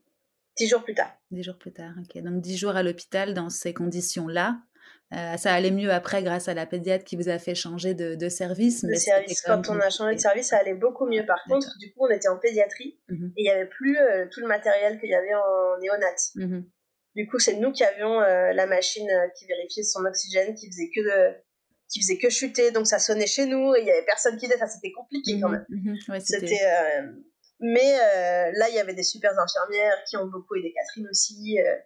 [0.56, 1.12] Dix jours plus tard.
[1.30, 2.22] Dix jours plus tard, ok.
[2.22, 4.58] Donc dix jours à l'hôpital dans ces conditions-là.
[5.14, 8.28] Euh, ça allait mieux après grâce à la pédiatre qui vous a fait changer de,
[8.28, 8.82] service.
[8.82, 11.24] Mais service, quand on a changé de service, ça allait beaucoup mieux.
[11.26, 13.32] Par contre, du coup, on était en pédiatrie mhm.
[13.36, 16.66] et il n'y avait plus euh, tout le matériel qu'il y avait en néonat.
[17.14, 20.88] Du coup, c'est nous qui avions euh, la machine qui vérifiait son oxygène, qui faisait
[20.94, 21.34] que de,
[21.92, 24.46] qui faisait que chuter, donc ça sonnait chez nous, et il y avait personne qui
[24.46, 25.96] disait, ça c'était compliqué quand mhm, même.
[26.08, 26.58] Mhm, c'était.
[26.64, 27.12] Euh,
[27.60, 31.60] mais euh, là, il y avait des super infirmières qui ont beaucoup aidé Catherine aussi.
[31.60, 31.76] Euh,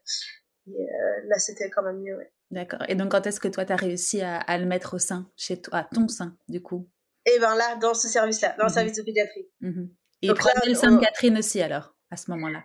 [0.68, 0.86] et
[1.26, 2.18] là, c'était quand même mieux.
[2.50, 2.80] D'accord.
[2.88, 5.60] Et donc, quand est-ce que toi, tu as réussi à, le mettre au sein, chez
[5.60, 6.88] toi, à ton sein, du coup?
[7.26, 8.74] Et eh bien là, dans ce service-là, dans le mhm.
[8.74, 9.48] service de pédiatrie.
[10.22, 12.64] Et prenez le sein de Catherine aussi, alors, à ce moment-là?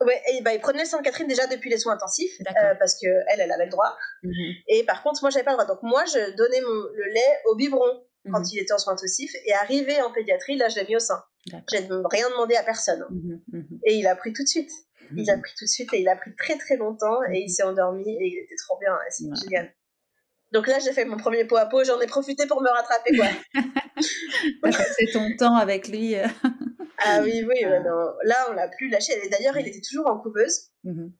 [0.00, 2.74] Ouais, et bah, il prenait le sang de Catherine déjà depuis les soins intensifs, euh,
[2.78, 3.96] parce que elle, elle avait le droit.
[4.22, 4.54] Mhm.
[4.68, 5.66] Et par contre, moi, j'avais pas le droit.
[5.66, 8.48] Donc moi, je donnais mon, le lait au biberon quand mhm.
[8.52, 9.32] il était en soins intensifs.
[9.46, 11.22] Et arrivé en pédiatrie, là, je l'ai mis au sein.
[11.46, 11.78] J'ai
[12.10, 13.04] rien demandé à personne.
[13.10, 14.70] Mhm, et il a pris tout de suite.
[15.16, 17.50] Il a pris tout de suite et il a pris très très longtemps et il
[17.50, 18.96] s'est endormi et il était trop bien.
[19.10, 19.72] C'est génial.
[20.54, 23.16] Donc là, j'ai fait mon premier pot à pot, j'en ai profité pour me rattraper.
[23.16, 24.72] Quoi.
[24.96, 26.14] C'est ton temps avec lui.
[26.14, 27.82] ah oui, oui, ah.
[28.22, 29.14] là, on l'a plus lâché.
[29.32, 30.70] D'ailleurs, il était toujours en couveuse.
[30.84, 31.12] Mhm.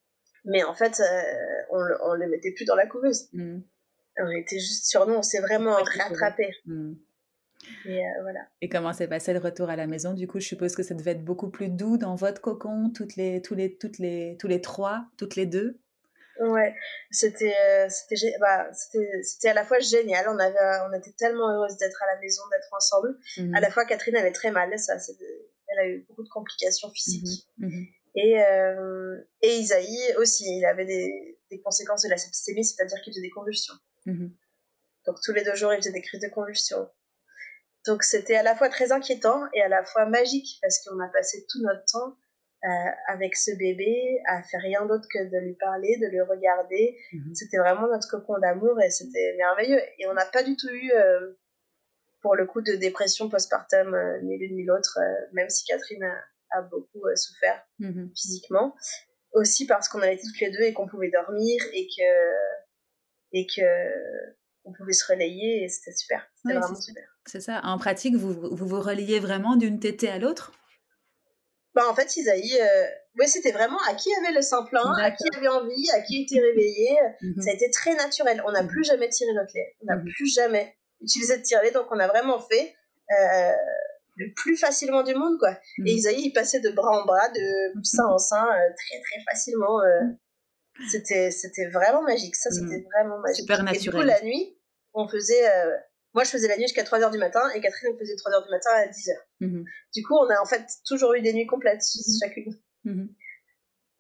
[0.45, 1.23] Mais en fait, euh,
[1.71, 3.29] on ne le mettait plus dans la couveuse.
[3.33, 3.65] Mhm.
[4.19, 6.55] On était juste sur nous, on s'est vraiment rattrapé.
[6.67, 6.97] Mhm.
[7.87, 8.41] Et voilà.
[8.61, 10.15] Et comment s'est passé le retour à la maison?
[10.15, 13.17] Du coup, je suppose que ça devait être beaucoup plus doux dans votre cocon, toutes
[13.17, 15.81] les, tous, les, toutes les, tous les trois, toutes les deux?
[16.41, 16.75] Ouais,
[17.11, 17.55] c'était
[17.89, 20.27] c'était bah, c'était à la fois génial.
[20.29, 20.59] On avait
[20.89, 23.17] on était tellement heureuse d'être à la maison, d'être ensemble.
[23.55, 24.77] À la mmh fois, Catherine avait très mal.
[24.79, 24.95] Ça,
[25.69, 27.47] elle a eu beaucoup de complications physiques.
[27.59, 32.65] Mmh mmh et, euh, et Isaïe aussi, il avait des, des conséquences de la septicémie,
[32.65, 33.75] c'est-à-dire qu'il faisait des convulsions.
[34.07, 36.89] Donc tous les deux jours, il faisait des crises de convulsions.
[37.87, 41.09] Donc c'était à la fois très inquiétant et à la fois magique parce qu'on a
[41.09, 42.17] passé tout notre temps
[42.65, 42.69] euh,
[43.09, 46.97] avec ce bébé, à faire rien d'autre que de lui parler, de le regarder.
[47.13, 47.35] Mhm.
[47.35, 49.81] C'était vraiment notre cocon d'amour et c'était merveilleux.
[49.99, 51.35] Et on n'a pas du tout eu, euh,
[52.23, 54.99] pour le coup, de dépression postpartum, euh, ni l'une ni l'autre,
[55.33, 56.05] même si Catherine
[56.51, 58.11] a, beaucoup souffert mhm.
[58.17, 58.75] physiquement.
[59.33, 63.47] Aussi parce qu'on avait été toutes les deux et qu'on pouvait dormir et que, et
[63.47, 64.35] que
[64.65, 66.27] on pouvait se relayer et c'était super.
[66.37, 67.05] C'était vraiment super.
[67.27, 67.61] C'est ça.
[67.65, 70.53] En pratique, vous, vous vous reliez vraiment d'une tétée à l'autre?
[71.75, 72.87] Bah, en fait, Isaïe, euh,
[73.19, 76.23] oui, c'était vraiment à qui avait le sein plein, à qui avait envie, à qui
[76.23, 76.97] était réveillé.
[77.21, 77.43] Mhm.
[77.43, 78.43] Ça a été très naturel.
[78.47, 78.69] On n'a mhm.
[78.69, 79.77] plus jamais tiré notre lait.
[79.83, 80.05] On n'a mhm.
[80.05, 81.73] plus jamais utilisé de tire-lait.
[81.73, 82.75] Donc, on a vraiment fait
[83.11, 83.53] euh,
[84.17, 85.59] le plus facilement du monde, quoi.
[85.85, 89.25] Et Isaïe, il passait de bras en bras, de sein en sein, euh, très, très
[89.29, 89.81] facilement.
[90.89, 92.37] c'était, c'était vraiment magique.
[92.37, 93.41] Ça, c'était vraiment magique.
[93.41, 93.77] Super naturel.
[93.77, 94.57] Et du coup, la nuit,
[94.93, 95.45] on faisait
[96.15, 98.51] moi, je faisais la nuit jusqu'à 3h du matin et Catherine elle faisait 3h du
[98.51, 99.13] matin à 10h.
[99.41, 99.65] Mhm.
[99.95, 102.15] Du coup, on a en fait toujours eu des nuits complètes mhm.
[102.23, 102.61] chacune.
[102.85, 103.09] Mhm.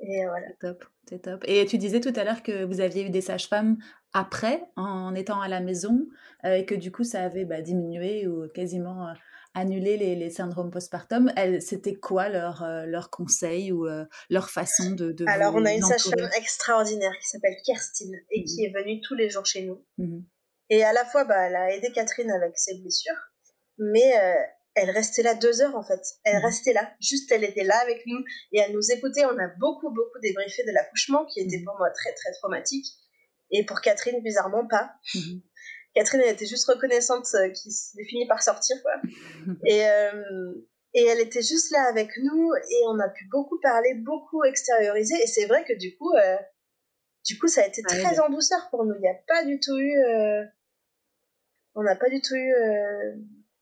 [0.00, 0.46] Et voilà.
[0.48, 1.44] C'est top, c'est top.
[1.46, 3.78] Et tu disais tout à l'heure que vous aviez eu des sages-femmes
[4.12, 6.06] après, en étant à la maison,
[6.44, 9.12] euh, et que du coup, ça avait bah, diminué ou quasiment euh,
[9.54, 11.32] annulé les, les, syndromes postpartum.
[11.60, 13.86] C'était quoi leur, euh, leur conseil ou
[14.30, 18.64] leur façon de, de Alors, on a une sage-femme extraordinaire qui s'appelle Kerstin et qui
[18.64, 19.84] est venue tous les jours chez nous.
[20.70, 23.18] Et à la fois, bah, elle a aidé Catherine avec ses blessures,
[23.78, 24.34] mais euh,
[24.74, 26.00] elle restait là deux heures en fait.
[26.24, 26.44] Elle mhm.
[26.44, 28.18] restait là, juste elle était là avec nous
[28.52, 29.24] et elle nous écoutait.
[29.24, 31.64] On a beaucoup, beaucoup débriefé de l'accouchement qui était mhm.
[31.64, 32.86] pour moi très, très traumatique.
[33.50, 34.92] Et pour Catherine, bizarrement, pas.
[35.14, 35.42] Mhm.
[35.94, 38.94] Catherine, elle était juste reconnaissante euh, qu'il s'est fini par sortir, quoi.
[39.66, 40.54] et, euh,
[40.92, 45.14] et elle était juste là avec nous et on a pu beaucoup parler, beaucoup extérioriser.
[45.22, 46.12] Et c'est vrai que du coup,
[47.24, 48.94] du coup, ça a été très en douceur pour nous.
[48.96, 49.98] Il n'y a pas du tout eu.
[49.98, 50.44] Euh,
[51.74, 53.14] on n'a pas du tout eu euh,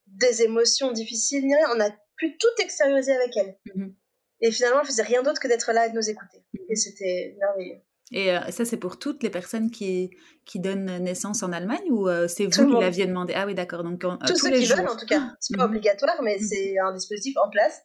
[0.07, 1.67] des émotions difficiles ni rien.
[1.75, 3.57] On a pu tout extérioriser avec elle.
[3.69, 3.95] Mm-hmm.
[4.41, 6.39] Et finalement, elle faisait rien d'autre que d'être là et de nous écouter.
[6.55, 6.65] Mm-hmm.
[6.69, 7.81] Et c'était merveilleux.
[8.11, 10.11] Et euh, ça, c'est pour toutes les personnes qui,
[10.45, 13.33] qui donnent naissance en Allemagne ou c'est vous qui l'aviez demandé?
[13.35, 13.85] Ah oui, d'accord.
[13.85, 15.35] Donc, tous, tous ceux qui veulent, en tout cas.
[15.39, 15.67] C'est pas mm-hmm.
[15.67, 17.81] obligatoire, mais c'est un dispositif en place.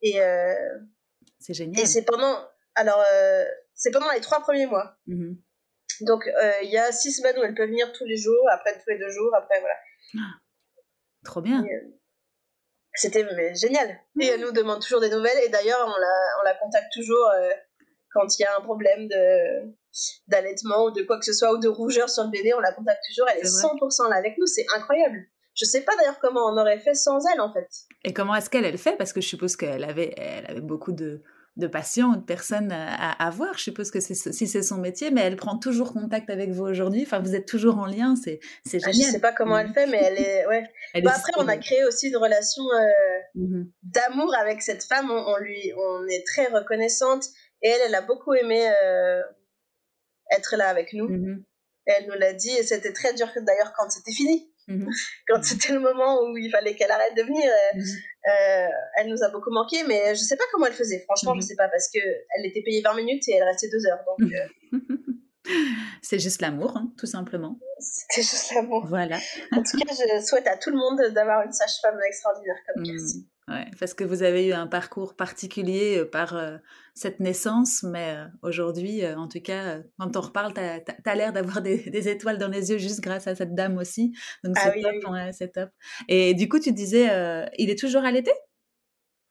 [0.00, 0.20] Et
[1.40, 1.82] c'est génial.
[1.82, 2.38] Et c'est pendant.
[2.76, 3.02] Alors,
[3.78, 4.96] c'est pendant les trois premiers mois.
[5.06, 5.38] Mhm.
[6.02, 8.74] Donc, euh, il y a six semaines où elle peut venir tous les jours, après
[8.74, 9.74] tous les deux jours, après voilà.
[10.18, 10.38] Ah,
[11.24, 11.62] trop bien.
[11.62, 11.98] Euh,
[12.94, 14.00] c'était génial.
[14.20, 15.38] Et elle nous demande toujours des nouvelles.
[15.44, 17.50] Et d'ailleurs, on la, on la contacte toujours euh,
[18.12, 19.78] quand il y a un problème de
[20.28, 22.72] d'allaitement ou de quoi que ce soit, ou de rougeur sur le bébé, on la
[22.72, 23.28] contacte toujours.
[23.28, 24.46] Elle est, 100% là avec nous.
[24.46, 25.26] C'est incroyable.
[25.54, 27.68] Je sais pas d'ailleurs comment on aurait fait sans elle, en fait.
[28.04, 28.96] Et comment est-ce qu'elle elle fait?
[28.96, 31.22] Parce que je suppose qu'elle avait, elle avait beaucoup de
[31.58, 33.58] de patients ou de personnes à, à voir.
[33.58, 37.02] Je suppose que si c'est son métier, mais elle prend toujours contact avec vous aujourd'hui.
[37.02, 38.94] Enfin, vous êtes toujours en lien, c'est ah, génial.
[38.94, 40.46] je sais pas comment elle fait, mais elle est.
[40.46, 40.64] Ouais.
[41.02, 42.88] Bah, après, on a créé aussi une relation euh,
[43.34, 45.10] mmh d'amour avec cette femme.
[45.10, 47.24] On, lui, on est très reconnaissante
[47.62, 49.22] et elle, elle a beaucoup aimé euh,
[50.30, 51.08] être là avec nous.
[51.08, 51.44] Mmh
[51.88, 54.52] elle nous l'a dit et c'était très dur d'ailleurs quand c'était fini.
[54.68, 54.88] Mhm.
[55.26, 57.82] Quand c'était le moment où il fallait qu'elle arrête de venir, euh, mhm.
[57.82, 61.00] euh, elle nous a beaucoup manqué, mais je sais pas comment elle faisait.
[61.00, 61.42] Franchement, je mhm.
[61.42, 64.04] sais pas parce que elle était payée 20 minutes et elle restait 2 heures.
[64.06, 64.78] Donc, euh.
[66.02, 67.58] C'est juste l'amour, hein, tout simplement.
[67.78, 68.86] C'était juste l'amour.
[68.86, 69.16] Voilà.
[69.52, 73.22] en tout cas, je souhaite à tout le monde d'avoir une sage-femme extraordinaire comme Kirsten.
[73.48, 76.58] Ouais, parce que vous avez eu un parcours particulier euh, par euh,
[76.94, 81.62] cette naissance, mais euh, aujourd'hui, en tout cas, quand on reparle, tu as, l'air d'avoir
[81.62, 84.12] des, étoiles dans les yeux juste grâce à cette dame aussi.
[84.44, 85.70] Donc ah c'est top, c'est top.
[86.08, 87.08] Et du coup, tu disais,
[87.56, 88.32] il est toujours allaité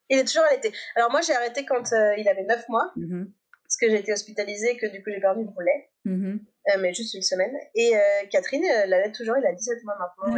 [0.10, 0.72] Il est toujours allaité.
[0.96, 3.26] Alors moi, j'ai arrêté quand il avait 9 mois, mmh
[3.68, 5.90] parce que j'ai été hospitalisée, que du coup j'ai perdu le roulet.
[6.06, 6.38] Mmh euh,
[6.80, 7.54] mais juste une semaine.
[7.76, 8.00] Et euh,
[8.30, 10.36] Catherine, elle l'allait toujours, il a 17 mois maintenant.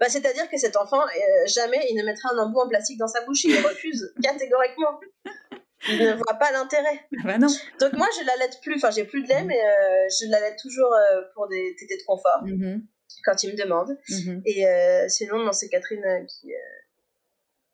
[0.00, 3.08] Bah, C'est-à-dire que cet enfant, euh, jamais il ne mettra un embout en plastique dans
[3.08, 5.00] sa bouche, il refuse catégoriquement.
[5.88, 7.00] Il ne voit pas l'intérêt.
[7.24, 7.48] Bah non.
[7.80, 9.46] Donc moi, je l'allaite plus, enfin j'ai plus de lait, mmh.
[9.46, 9.60] mais
[10.10, 10.94] je l'allaite toujours
[11.34, 12.80] pour des tétés de confort, mmh
[13.26, 13.98] quand il me demande.
[14.46, 14.64] Et
[15.08, 16.50] sinon, non, c'est Catherine qui,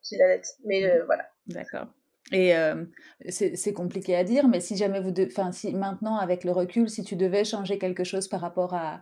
[0.01, 0.47] qui l'allaite.
[0.65, 1.29] Mais voilà.
[1.47, 1.87] D'accord.
[2.31, 2.85] Et euh,
[3.29, 7.03] c'est compliqué à dire, mais si jamais vous, enfin, si maintenant avec le recul, si
[7.03, 9.01] tu devais changer quelque chose par rapport à,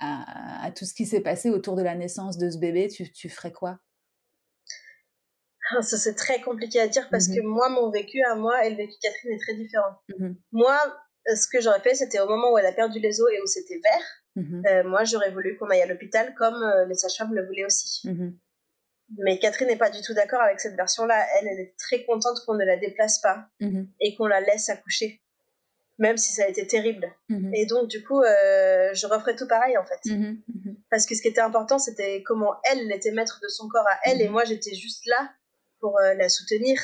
[0.00, 3.28] à, tout ce qui s'est passé autour de la naissance de ce bébé, tu, tu
[3.28, 3.78] ferais quoi?
[5.70, 8.70] Ah, Ça, c'est très compliqué à dire parce que moi, mon vécu à moi et
[8.70, 9.96] le vécu Catherine est très différent.
[10.52, 10.76] Moi,
[11.26, 13.46] ce que j'aurais fait, c'était au moment où elle a perdu les os et où
[13.46, 14.84] c'était vert.
[14.84, 18.08] moi, j'aurais voulu qu'on aille à l'hôpital comme les sages-femmes le voulaient aussi.
[19.16, 21.26] Mais Catherine n'est pas du tout d'accord avec cette version-là.
[21.36, 23.88] Elle, elle est très contente qu'on ne la déplace pas mhm.
[24.00, 25.22] et qu'on la laisse accoucher,
[25.98, 27.10] même si ça a été terrible.
[27.28, 27.54] Mhm.
[27.54, 30.00] Et donc, du coup, euh, je referais tout pareil, en fait.
[30.04, 30.42] Mhm.
[30.90, 33.98] Parce que ce qui était important, c'était comment elle, était maître de son corps à
[34.04, 35.30] elle, et moi, j'étais juste là
[35.80, 36.78] pour euh, la soutenir,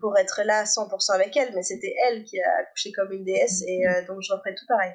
[0.00, 1.52] pour être là à 100% avec elle.
[1.54, 4.66] Mais c'était elle qui a accouché comme une déesse, et euh, donc je referais tout
[4.66, 4.92] pareil.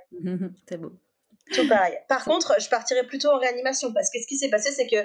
[0.68, 0.92] C'est beau.
[1.52, 1.98] Tout pareil.
[2.08, 5.04] Par contre, je partirais plutôt en réanimation, parce que ce qui s'est passé, c'est que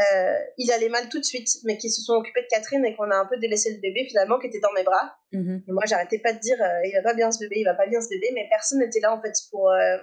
[0.00, 2.96] euh, il allait mal tout de suite, mais qui se sont occupés de Catherine et
[2.96, 5.14] qu'on a un peu délaissé le bébé finalement qui était dans mes bras.
[5.32, 5.64] Mhm.
[5.68, 7.74] Et moi j'arrêtais pas de dire euh, il va pas bien ce bébé, il va
[7.74, 9.98] pas bien ce bébé, mais personne n'était là en fait pour euh,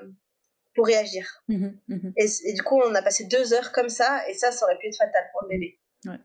[0.75, 1.25] pour réagir.
[1.47, 2.13] Mhm, mhm.
[2.17, 4.87] Et, du coup on a passé deux heures comme ça et ça ça aurait pu
[4.87, 5.79] être fatal pour le bébé.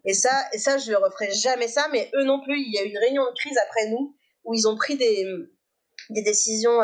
[0.05, 2.61] Et ça et ça je referai jamais ça, mais eux non plus.
[2.61, 5.27] Il y a eu une réunion de crise après nous où ils ont pris des
[6.11, 6.81] des décisions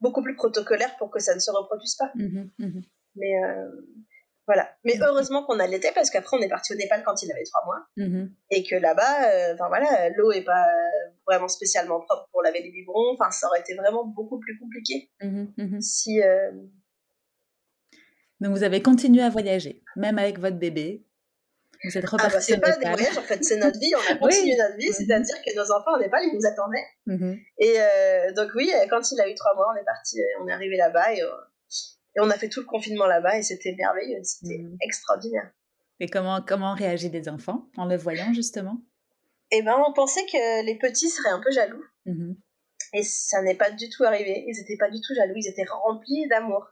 [0.00, 2.12] beaucoup plus protocolaires pour que ça ne se reproduise pas.
[3.16, 3.34] Mais
[4.52, 4.68] voilà.
[4.84, 7.44] Mais heureusement qu'on a l'été parce qu'après on est parti au Népal quand il avait
[7.44, 8.30] trois mois mm-hmm.
[8.50, 10.66] et que là-bas, euh, enfin voilà, l'eau est pas
[11.26, 13.14] vraiment spécialement propre pour laver les biberons.
[13.18, 15.10] Enfin, ça aurait été vraiment beaucoup plus compliqué
[15.80, 16.22] si.
[16.22, 16.50] Euh,
[18.40, 21.06] Donc vous avez continué à voyager, même avec votre bébé.
[21.84, 22.30] Vous êtes reparti.
[22.30, 23.92] Ah bah c'est pas des voyages, en fait, c'est notre vie.
[23.96, 27.40] On a continué notre vie, c'est-à-dire que nos enfants au Népal, ils nous attendaient.
[27.58, 30.52] Et euh, donc oui, quand il a eu trois mois, on est parti, on est
[30.52, 31.22] arrivé là-bas et
[32.16, 34.76] et on a fait tout le confinement là-bas et c'était merveilleux, c'était mmh.
[34.82, 35.50] extraordinaire.
[36.00, 38.78] Et comment, comment réagissent les enfants en le voyant justement?
[39.50, 41.84] Eh ben, on pensait que les petits seraient un peu jaloux.
[42.06, 42.32] Mmh
[42.94, 44.44] et ça n'est pas du tout arrivé.
[44.46, 46.66] Ils n'étaient pas du tout jaloux, ils étaient remplis d'amour.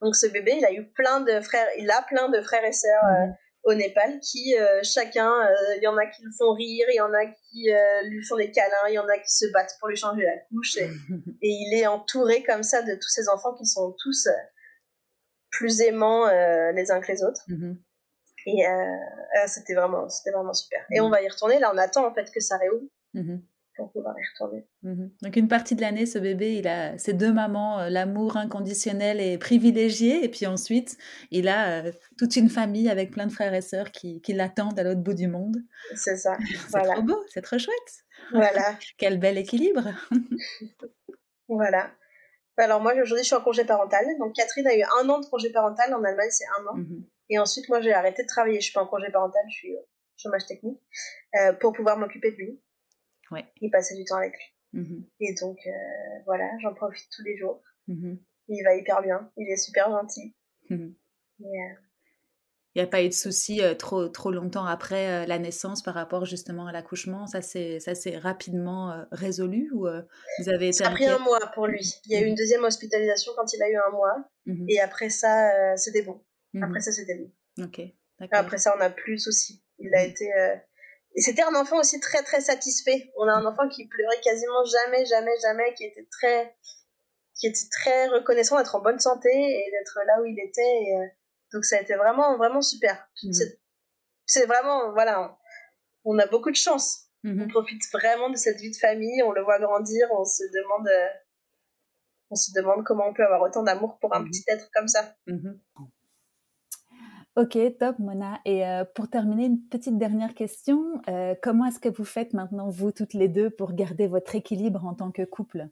[0.00, 2.72] Donc ce bébé, il a eu plein de frères, il a plein de frères et
[2.72, 3.32] sœurs mmh euh,
[3.64, 6.94] au Népal qui euh, chacun, euh, il y en a qui le font rire, il
[6.96, 7.70] y en a qui
[8.08, 10.38] lui font des câlins, il y en a qui se battent pour lui changer la
[10.48, 10.76] couche.
[10.78, 10.84] Et,
[11.42, 14.26] et, il est entouré comme ça de tous ces enfants qui sont tous
[15.50, 17.42] plus aimants euh, les uns que les autres.
[17.48, 17.78] Mhm.
[18.46, 20.80] Et euh, euh, c'était vraiment, c'était vraiment super.
[20.90, 21.12] Et on mhm.
[21.12, 21.58] va y retourner.
[21.58, 23.42] Là, on attend en fait que ça réouvre mhm.
[23.76, 24.66] pour pouvoir y retourner.
[25.22, 29.36] Donc une partie de l'année, ce bébé, il a ses deux mamans, l'amour inconditionnel et
[29.38, 30.96] privilégié, et puis ensuite,
[31.30, 31.82] il a
[32.16, 35.14] toute une famille avec plein de frères et sœurs qui, qui l'attendent à l'autre bout
[35.14, 35.56] du monde.
[35.94, 36.36] C'est ça.
[36.70, 38.04] c'est trop beau, c'est trop chouette.
[38.32, 38.78] Voilà.
[38.98, 39.84] Quel bel équilibre.
[41.48, 41.90] voilà.
[42.58, 44.04] Alors moi aujourd'hui je suis en congé parental.
[44.18, 45.94] Donc Catherine a eu un an de congé parental.
[45.94, 46.76] En Allemagne c'est un an.
[46.76, 47.06] Mhm.
[47.30, 48.60] Et ensuite moi j'ai arrêté de travailler.
[48.60, 49.86] Je suis pas en congé parental, je suis au
[50.16, 50.80] chômage technique
[51.40, 52.62] euh, pour pouvoir m'occuper de lui.
[53.30, 53.44] Ouais.
[53.60, 54.80] Et passer du temps avec lui.
[54.80, 55.06] Mhm.
[55.20, 55.70] Et donc euh,
[56.26, 57.62] voilà, j'en profite tous les jours.
[57.86, 58.18] Mhm.
[58.48, 59.30] Il va hyper bien.
[59.36, 60.34] Il est super gentil.
[60.70, 61.74] Et, euh,
[62.78, 65.94] n'y a pas eu de soucis euh, trop, trop longtemps après euh, la naissance par
[65.94, 67.26] rapport justement à l'accouchement?
[67.26, 69.86] Ça s'est rapidement euh, résolu ou
[70.38, 72.00] vous avez Ça a pris un mois pour lui.
[72.06, 74.14] Il y a eu une deuxième hospitalisation quand il a eu un mois.
[74.46, 76.20] Mmh et après ça, c'était bon.
[76.54, 77.30] Mmh après ça, c'était bon.
[77.64, 77.80] Ok.
[78.30, 79.62] Après ça, on n'a plus de soucis.
[79.78, 80.10] Il a mmh.
[80.10, 80.24] été.
[81.14, 83.10] Et c'était un enfant aussi très très satisfait.
[83.16, 86.54] On a un enfant qui pleurait quasiment jamais, jamais, jamais, qui était très,
[87.34, 90.62] qui était très reconnaissant d'être en bonne santé et d'être là où il était.
[90.62, 91.17] Et,
[91.52, 93.08] donc ça a été vraiment, vraiment super.
[93.22, 93.32] Mhm.
[94.26, 95.38] C'est vraiment, voilà,
[96.04, 97.06] on a beaucoup de chance.
[97.24, 97.44] Mhm.
[97.44, 100.86] On profite vraiment de cette vie de famille, on le voit grandir, on se demande,
[100.88, 101.08] euh,
[102.30, 104.30] on se demande comment on peut avoir autant d'amour pour un mhm.
[104.30, 105.14] petit être comme ça.
[107.36, 108.40] Ok, top Mona.
[108.44, 111.00] Et euh, pour terminer, une petite dernière question.
[111.08, 114.84] Euh, comment est-ce que vous faites maintenant, vous toutes les deux, pour garder votre équilibre
[114.84, 115.68] en tant que couple?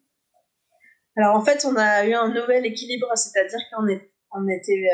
[1.16, 4.86] Alors en fait, on a eu un nouvel équilibre, c'est-à-dire qu'on est, on était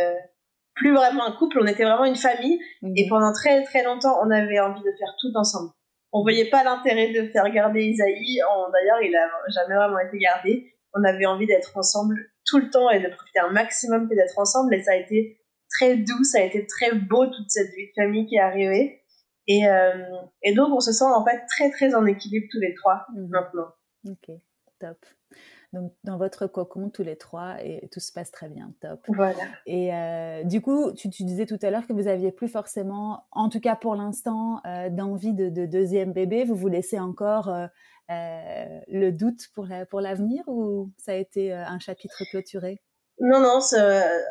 [0.74, 2.60] plus vraiment un couple, on était vraiment une famille.
[2.82, 2.92] Mhm.
[2.96, 5.70] Et pendant très très longtemps, on avait envie de faire tout ensemble.
[6.12, 8.40] On voyait pas l'intérêt de faire garder Isaïe.
[8.72, 10.74] D'ailleurs, il a jamais vraiment été gardé.
[10.94, 14.74] On avait envie d'être ensemble tout le temps et de profiter un maximum d'être ensemble.
[14.74, 15.38] Et ça a été
[15.70, 19.00] très doux, ça a été très beau toute cette vie de famille qui est arrivée.
[19.48, 20.04] Et, euh,
[20.42, 23.28] et donc, on se sent en fait très très en équilibre tous les trois mhm.
[23.28, 23.68] maintenant.
[24.06, 24.36] Ok,
[24.78, 24.98] top.
[25.72, 29.00] Donc, dans votre cocon, tous les trois, et tout se passe très bien, top.
[29.08, 29.44] Voilà.
[29.64, 33.48] Et euh, du coup, tu, disais tout à l'heure que vous aviez plus forcément, en
[33.48, 36.44] tout cas pour l'instant, euh, d'envie de, deuxième bébé.
[36.44, 42.22] Vous vous laissez encore euh, le doute pour l'avenir ou ça a été un chapitre
[42.30, 42.78] clôturé?
[43.20, 43.60] Non, non,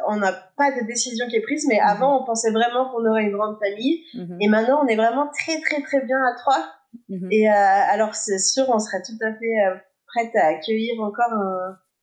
[0.10, 1.88] on n'a pas de décision qui est prise, mais mhm.
[1.88, 4.04] avant, on pensait vraiment qu'on aurait une grande famille.
[4.14, 4.38] Mhm.
[4.42, 6.66] Et maintenant, on est vraiment très, très, très bien à trois.
[7.10, 7.30] Mhm.
[7.32, 9.82] Et alors, c'est sûr, on serait tout à fait
[10.14, 11.34] prête à accueillir encore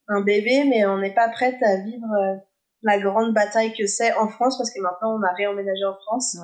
[0.09, 2.37] un, bébé, mais on n'est pas prête à vivre euh,
[2.83, 6.37] la grande bataille que c'est en France, parce que maintenant on a réemménagé en France.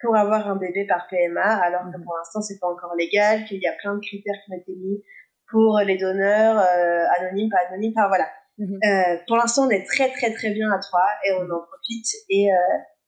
[0.00, 2.04] pour avoir un bébé par PMA, alors que mhm.
[2.04, 4.72] pour l'instant c'est pas encore légal, qu'il y a plein de critères qui ont été
[4.72, 5.02] mis
[5.50, 8.28] pour les donneurs euh, anonymes, pas anonymes, enfin voilà.
[8.58, 8.78] Mhm.
[8.84, 12.06] Euh, pour l'instant on est très très très bien à trois et on en profite
[12.28, 12.56] et euh,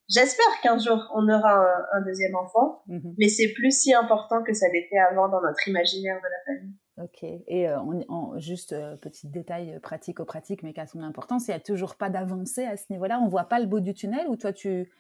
[0.09, 3.15] j'espère qu'un jour on aura un, un deuxième enfant, mhm.
[3.19, 6.75] mais c'est plus si important que ça l'était avant dans notre imaginaire de la famille.
[6.99, 11.57] Ok, et euh, on, juste petit détail pratico-pratique, mais qui a son importance, il n'y
[11.57, 13.19] a toujours pas d'avancée à ce niveau-là?
[13.25, 14.91] On voit pas le bout du tunnel ou toi tu,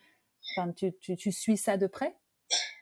[0.74, 2.14] tu, tu, tu, suis ça de près?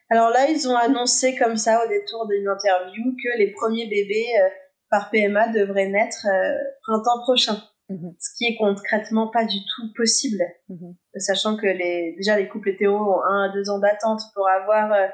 [0.09, 4.27] Alors là, ils ont annoncé comme ça au détour d'une interview que les premiers bébés
[4.41, 4.49] euh,
[4.89, 7.63] par PMA devraient naître euh, printemps prochain.
[7.89, 8.13] Mhm.
[8.19, 10.95] Ce qui est concrètement pas du tout possible, mhm.
[11.15, 14.91] sachant que les, déjà les couples hétéros ont un à deux ans d'attente pour avoir
[14.91, 15.07] euh,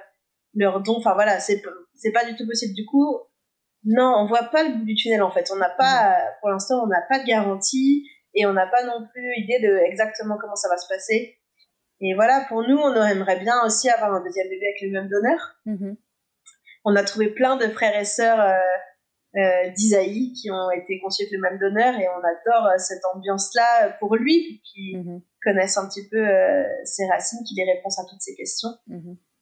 [0.55, 0.97] leur don.
[0.97, 1.61] Enfin voilà, c'est
[1.93, 2.73] c'est pas du tout possible.
[2.73, 3.17] Du coup,
[3.88, 5.49] non, on voit pas le bout du tunnel en fait.
[5.51, 6.25] On n'a pas, mhm.
[6.41, 9.77] pour l'instant, on n'a pas de garantie et on n'a pas non plus idée de
[9.85, 11.39] exactement comment ça va se passer.
[12.01, 15.07] Et voilà, pour nous, on aimerait bien aussi avoir un deuxième bébé avec le même
[15.07, 15.55] donneur.
[15.65, 15.97] Mm-hmm.
[16.85, 21.23] On a trouvé plein de frères et sœurs euh, euh, d'Isaïe qui ont été conçus
[21.23, 25.21] avec le même donneur et on adore euh, cette ambiance-là pour lui, qui mm-hmm.
[25.43, 26.23] connaissent un petit peu
[26.83, 28.69] ses racines, qui les réponses à toutes ces questions.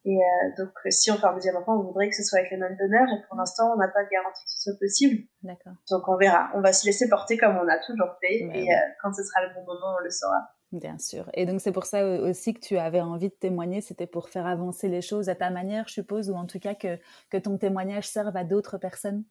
[0.06, 2.52] Et euh, donc, si on fait un deuxième enfant, on voudrait que ce soit avec
[2.52, 3.08] le même donneur.
[3.10, 5.24] Et pour l'instant, on n'a pas de garantie que ce soit possible.
[5.42, 5.74] D'accord.
[5.90, 6.50] Donc, on verra.
[6.54, 8.36] On va se laisser porter comme on a toujours fait.
[8.54, 8.68] et
[9.02, 10.42] quand ce sera le bon moment, on le saura.
[10.72, 11.30] Bien sûr.
[11.34, 14.46] Et donc c'est pour ça aussi que tu avais envie de témoigner, c'était pour faire
[14.46, 17.00] avancer les choses à ta manière, je suppose, ou en tout cas que,
[17.30, 19.24] que ton témoignage serve à d'autres personnes?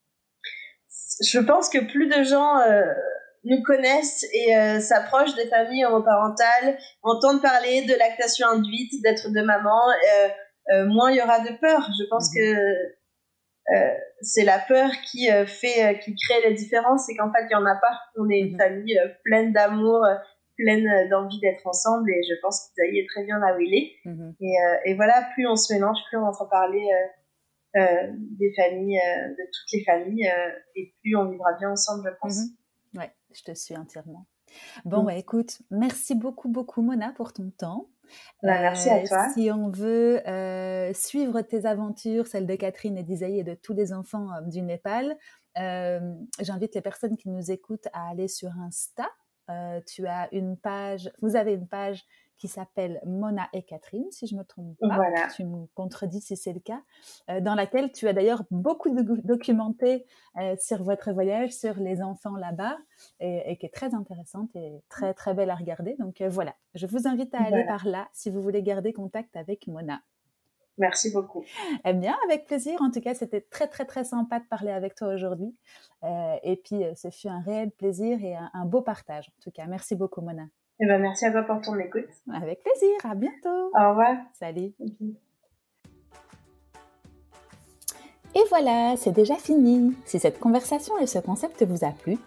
[1.23, 2.83] Je pense que plus de gens euh,
[3.45, 9.43] nous connaissent et euh, s'approchent des familles homoparentales, entendent parler de lactation induite, d'être de
[9.43, 10.29] maman, euh,
[10.87, 11.89] moins il y aura de peur.
[11.99, 12.95] Je pense mmh que
[14.21, 17.67] c'est la peur qui fait, qui crée les différences et qu'en fait il n'y en
[17.67, 17.99] a pas.
[18.17, 20.05] On est une mmh famille pleine d'amour
[20.57, 23.93] pleine d'envie d'être ensemble et je pense qu'Isaïe est très bien là où il est.
[24.05, 24.35] Mhm.
[24.41, 28.53] Et, euh, et, voilà, plus on se mélange, plus on entend parler euh, euh des
[28.55, 30.31] familles, euh, de toutes les familles
[30.77, 32.39] et plus on vivra bien ensemble, je pense.
[32.39, 33.01] Mhm.
[33.01, 34.27] Ouais, je te suis entièrement.
[34.85, 35.07] Bon, mm.
[35.07, 37.89] bah, écoute, merci beaucoup, beaucoup, Mona, pour ton temps.
[38.43, 39.29] Bah, merci à toi.
[39.35, 40.21] Si on veut
[40.95, 45.17] suivre tes aventures, celles de Catherine et d'Isaïe et de tous les enfants du Népal,
[45.57, 49.09] j'invite les personnes qui nous écoutent à aller sur Insta
[49.51, 52.05] euh, tu as une page, vous avez une page
[52.39, 54.95] qui s'appelle Mona et Catherine, si je me trompe pas.
[54.95, 55.29] Voilà.
[55.35, 56.83] Tu me contredis si c'est le cas,
[57.31, 60.05] euh, dans laquelle tu as d'ailleurs beaucoup de documenté
[60.39, 62.77] euh, sur votre voyage, sur les enfants là-bas,
[63.21, 65.97] et, qui est très intéressante et très très belle à regarder.
[65.99, 69.67] Donc voilà, je vous invite à aller par là si vous voulez garder contact avec
[69.67, 70.01] Mona.
[70.79, 71.45] Merci beaucoup.
[71.85, 72.81] Eh bien, avec plaisir.
[72.83, 75.55] En tout cas, c'était très, très, très sympa de parler avec toi aujourd'hui.
[76.03, 79.29] Euh, et puis, euh, ce fut un réel plaisir et un, beau partage.
[79.29, 80.47] En tout cas, merci beaucoup, Mona.
[80.81, 82.09] Eh ben, merci à toi pour ton écoute.
[82.33, 82.97] Avec plaisir.
[83.05, 83.71] À bientôt.
[83.75, 84.17] Au revoir.
[84.33, 84.73] Salut.
[88.37, 89.95] Et voilà, c'est déjà fini.
[90.05, 92.19] Si cette conversation et ce concept vous a plu,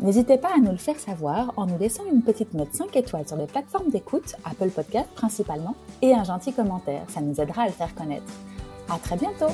[0.00, 3.26] N'hésitez pas à nous le faire savoir en nous laissant une petite note 5 étoiles
[3.26, 7.02] sur les plateformes d'écoute, Apple Podcast principalement, et un gentil commentaire.
[7.08, 8.32] Ça nous aidera à le faire connaître.
[8.88, 9.52] À très bientôt!